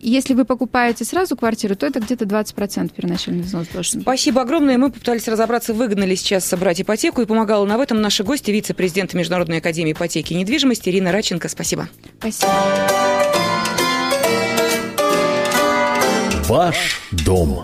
если 0.00 0.34
вы 0.34 0.44
покупаете 0.44 1.04
сразу 1.04 1.36
квартиру, 1.36 1.74
то 1.76 1.86
это 1.86 2.00
где-то 2.00 2.24
20% 2.24 2.92
первоначальный 2.94 3.42
взнос 3.42 3.66
должен 3.68 3.98
быть. 3.98 4.04
Спасибо 4.04 4.42
огромное. 4.42 4.78
Мы 4.78 4.90
попытались 4.90 5.26
разобраться, 5.28 5.74
выгнали 5.74 6.14
сейчас 6.14 6.44
собрать 6.44 6.80
ипотеку, 6.80 7.20
и 7.22 7.26
помогала 7.26 7.64
нам 7.64 7.78
в 7.78 7.80
этом 7.80 8.00
наша 8.00 8.24
гости, 8.24 8.50
вице-президент 8.50 9.14
Международной 9.14 9.58
академии 9.58 9.92
ипотеки 9.92 10.32
и 10.32 10.36
недвижимости 10.36 10.88
Ирина 10.88 11.12
Раченко. 11.12 11.48
Спасибо. 11.48 11.88
Спасибо. 12.18 12.52
Ваш 16.48 17.00
дом. 17.10 17.62